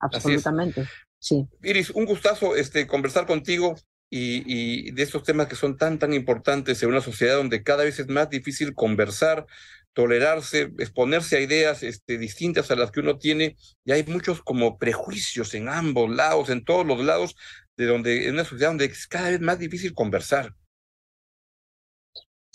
Absolutamente. 0.00 0.86
Sí. 1.18 1.46
Iris, 1.62 1.90
un 1.90 2.04
gustazo 2.04 2.56
este, 2.56 2.86
conversar 2.86 3.26
contigo 3.26 3.74
y, 4.10 4.42
y, 4.46 4.90
de 4.90 5.02
estos 5.02 5.22
temas 5.22 5.46
que 5.46 5.56
son 5.56 5.76
tan, 5.76 5.98
tan 5.98 6.12
importantes 6.12 6.82
en 6.82 6.88
una 6.88 7.00
sociedad 7.00 7.36
donde 7.36 7.62
cada 7.62 7.84
vez 7.84 7.98
es 7.98 8.08
más 8.08 8.28
difícil 8.28 8.74
conversar, 8.74 9.46
tolerarse, 9.92 10.72
exponerse 10.78 11.36
a 11.36 11.40
ideas 11.40 11.82
este, 11.82 12.18
distintas 12.18 12.70
a 12.70 12.76
las 12.76 12.90
que 12.90 13.00
uno 13.00 13.18
tiene, 13.18 13.56
y 13.84 13.92
hay 13.92 14.04
muchos 14.04 14.42
como 14.42 14.78
prejuicios 14.78 15.54
en 15.54 15.68
ambos 15.68 16.10
lados, 16.10 16.50
en 16.50 16.64
todos 16.64 16.86
los 16.86 17.02
lados, 17.02 17.34
de 17.76 17.86
donde 17.86 18.26
en 18.26 18.34
una 18.34 18.44
sociedad 18.44 18.70
donde 18.70 18.84
es 18.84 19.06
cada 19.06 19.30
vez 19.30 19.40
más 19.40 19.58
difícil 19.58 19.94
conversar. 19.94 20.54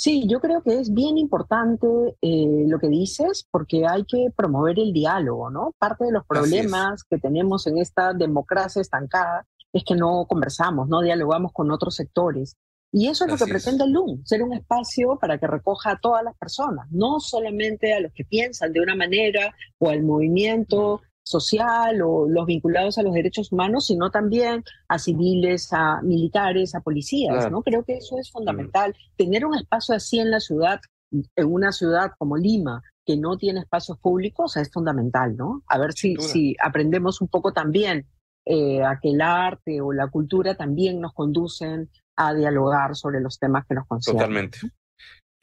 Sí, 0.01 0.25
yo 0.27 0.39
creo 0.39 0.63
que 0.63 0.79
es 0.79 0.91
bien 0.91 1.19
importante 1.19 1.85
eh, 2.23 2.65
lo 2.65 2.79
que 2.79 2.89
dices 2.89 3.47
porque 3.51 3.85
hay 3.85 4.03
que 4.05 4.29
promover 4.35 4.79
el 4.79 4.93
diálogo, 4.93 5.51
¿no? 5.51 5.75
Parte 5.77 6.05
de 6.05 6.11
los 6.11 6.25
problemas 6.25 7.03
que 7.03 7.19
tenemos 7.19 7.67
en 7.67 7.77
esta 7.77 8.11
democracia 8.11 8.81
estancada 8.81 9.45
es 9.71 9.83
que 9.85 9.93
no 9.93 10.25
conversamos, 10.27 10.89
no 10.89 11.01
dialogamos 11.01 11.53
con 11.53 11.69
otros 11.69 11.93
sectores. 11.97 12.57
Y 12.91 13.09
eso 13.09 13.25
es 13.25 13.31
lo 13.31 13.37
que 13.37 13.45
pretende 13.45 13.83
el 13.83 13.91
LUM, 13.91 14.25
ser 14.25 14.41
un 14.41 14.53
espacio 14.53 15.19
para 15.21 15.37
que 15.37 15.45
recoja 15.45 15.91
a 15.91 15.99
todas 15.99 16.23
las 16.23 16.35
personas, 16.35 16.87
no 16.89 17.19
solamente 17.19 17.93
a 17.93 17.99
los 17.99 18.11
que 18.11 18.25
piensan 18.25 18.73
de 18.73 18.81
una 18.81 18.95
manera 18.95 19.53
o 19.77 19.91
al 19.91 20.01
movimiento 20.01 21.01
social 21.23 22.01
o 22.01 22.27
los 22.27 22.45
vinculados 22.45 22.97
a 22.97 23.03
los 23.03 23.13
derechos 23.13 23.51
humanos, 23.51 23.87
sino 23.87 24.09
también 24.09 24.63
a 24.87 24.99
civiles, 24.99 25.71
a 25.71 26.01
militares, 26.01 26.75
a 26.75 26.81
policías, 26.81 27.49
¿no? 27.51 27.61
Creo 27.61 27.83
que 27.83 27.97
eso 27.97 28.17
es 28.17 28.31
fundamental. 28.31 28.95
Tener 29.17 29.45
un 29.45 29.55
espacio 29.55 29.95
así 29.95 30.19
en 30.19 30.31
la 30.31 30.39
ciudad, 30.39 30.81
en 31.11 31.51
una 31.51 31.71
ciudad 31.71 32.11
como 32.17 32.37
Lima, 32.37 32.81
que 33.05 33.17
no 33.17 33.37
tiene 33.37 33.61
espacios 33.61 33.97
públicos, 33.99 34.57
es 34.57 34.71
fundamental, 34.71 35.35
¿no? 35.35 35.63
A 35.67 35.77
ver 35.77 35.93
si, 35.93 36.15
si 36.17 36.55
aprendemos 36.61 37.21
un 37.21 37.27
poco 37.27 37.53
también 37.53 38.07
eh, 38.45 38.83
a 38.83 38.99
que 38.99 39.09
el 39.09 39.21
arte 39.21 39.81
o 39.81 39.93
la 39.93 40.07
cultura 40.07 40.55
también 40.55 40.99
nos 40.99 41.13
conducen 41.13 41.89
a 42.15 42.33
dialogar 42.33 42.95
sobre 42.95 43.21
los 43.21 43.39
temas 43.39 43.65
que 43.67 43.75
nos 43.75 43.87
conciernen. 43.87 44.19
Totalmente. 44.19 44.59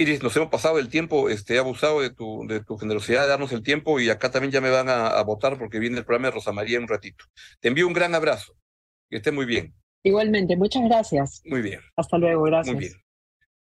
Iris, 0.01 0.23
nos 0.23 0.37
hemos 0.37 0.49
pasado 0.49 0.79
el 0.79 0.89
tiempo, 0.89 1.29
este, 1.29 1.57
he 1.57 1.59
abusado 1.59 2.01
de 2.01 2.11
tu, 2.11 2.47
de 2.47 2.63
tu 2.63 2.79
generosidad 2.79 3.23
de 3.23 3.29
darnos 3.29 3.51
el 3.51 3.65
tiempo 3.65 3.99
y 3.99 4.09
acá 4.11 4.31
también 4.31 4.53
ya 4.53 4.61
me 4.61 4.71
van 4.71 4.89
a, 4.89 5.21
votar 5.23 5.59
porque 5.59 5.81
viene 5.81 5.99
el 5.99 6.05
programa 6.05 6.29
de 6.29 6.35
Rosa 6.35 6.53
María 6.53 6.77
en 6.77 6.85
un 6.85 6.89
ratito. 6.89 7.25
Te 7.59 7.67
envío 7.67 7.85
un 7.87 7.95
gran 7.95 8.15
abrazo, 8.15 8.55
que 9.11 9.17
esté 9.17 9.33
muy 9.33 9.45
bien. 9.45 9.75
Igualmente, 10.05 10.57
muchas 10.57 10.85
gracias. 10.85 11.43
Muy 11.45 11.63
bien. 11.63 11.81
Hasta 11.97 12.17
luego, 12.17 12.45
gracias. 12.45 12.75
Muy 12.77 12.85
bien. 12.85 13.08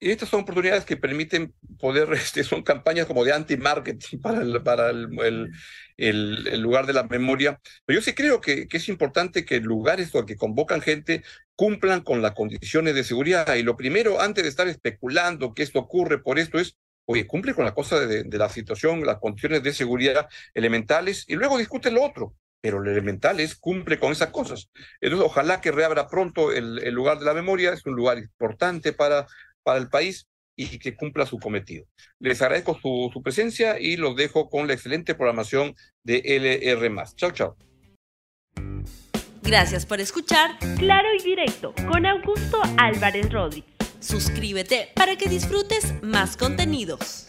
Y 0.04 0.10
estas 0.10 0.30
son 0.30 0.42
oportunidades 0.42 0.84
que 0.84 0.98
permiten 0.98 1.54
poder, 1.80 2.12
este, 2.14 2.44
son 2.44 2.64
campañas 2.64 3.06
como 3.06 3.24
de 3.24 3.34
anti-marketing 3.34 4.20
para, 4.20 4.42
el, 4.42 4.64
para 4.64 4.90
el, 4.90 5.52
el, 5.96 6.60
lugar 6.60 6.88
de 6.88 6.94
la 6.94 7.04
memoria. 7.04 7.62
Pero 7.86 8.00
yo 8.00 8.04
sí 8.04 8.14
creo 8.14 8.42
que, 8.42 8.68
que 8.68 8.78
es 8.78 8.90
importante 8.90 9.46
que 9.46 9.60
lugares 9.60 10.12
donde 10.12 10.36
convocan 10.36 10.82
gente 10.82 11.24
cumplan 11.56 12.02
con 12.02 12.24
las 12.24 12.32
condiciones 12.32 12.96
de 12.96 13.04
seguridad. 13.04 13.54
Y 13.54 13.62
lo 13.62 13.78
primero, 13.78 14.20
antes 14.20 14.44
de 14.44 14.50
estar 14.50 14.68
especulando 14.68 15.54
que 15.54 15.62
esto 15.62 15.78
ocurre 15.78 16.18
por 16.18 16.40
esto, 16.40 16.58
es, 16.58 16.78
oye, 17.06 17.28
cumple 17.28 17.54
con 17.54 17.66
la 17.66 17.76
cosa 17.76 18.00
de, 18.00 18.24
de 18.24 18.38
la 18.40 18.50
situación, 18.50 19.06
las 19.06 19.20
condiciones 19.20 19.62
de 19.62 19.72
seguridad 19.72 20.28
elementales, 20.56 21.26
y 21.28 21.36
luego 21.36 21.60
discute 21.60 21.92
lo 21.92 22.04
otro 22.04 22.36
pero 22.62 22.80
lo 22.80 22.92
elemental 22.92 23.40
es 23.40 23.56
cumple 23.56 23.98
con 24.00 24.12
esas 24.12 24.30
cosas. 24.30 24.70
Entonces, 25.02 25.26
ojalá 25.26 25.62
que 25.62 25.72
reabra 25.72 26.08
pronto 26.08 26.52
el, 26.52 26.80
el, 26.84 26.94
lugar 26.94 27.18
de 27.18 27.26
la 27.26 27.34
memoria, 27.34 27.74
es 27.74 27.84
un 27.88 27.96
lugar 27.96 28.20
importante 28.20 28.94
para 28.94 29.26
para 29.64 29.80
el 29.80 29.90
país 29.90 30.28
y 30.56 30.80
que 30.80 30.96
cumpla 30.96 31.26
su 31.26 31.40
cometido. 31.40 31.86
Les 32.20 32.42
agradezco 32.42 32.78
su, 32.80 33.10
su 33.12 33.22
presencia 33.22 33.80
y 33.80 33.98
los 33.98 34.16
dejo 34.16 34.50
con 34.50 34.68
la 34.68 34.74
excelente 34.74 35.16
programación 35.16 35.76
de 36.04 36.22
LR. 36.26 37.06
Chao, 37.16 37.32
chao. 37.32 37.58
Gracias 39.44 39.86
por 39.86 40.00
escuchar 40.00 40.52
Claro 40.78 41.10
y 41.20 41.24
Directo 41.24 41.74
con 41.88 42.06
Augusto 42.06 42.62
Álvarez 42.78 43.32
Rodríguez. 43.32 43.72
Suscríbete 44.00 44.90
para 44.96 45.16
que 45.16 45.30
disfrutes 45.30 46.02
más 46.02 46.38
contenidos. 46.38 47.26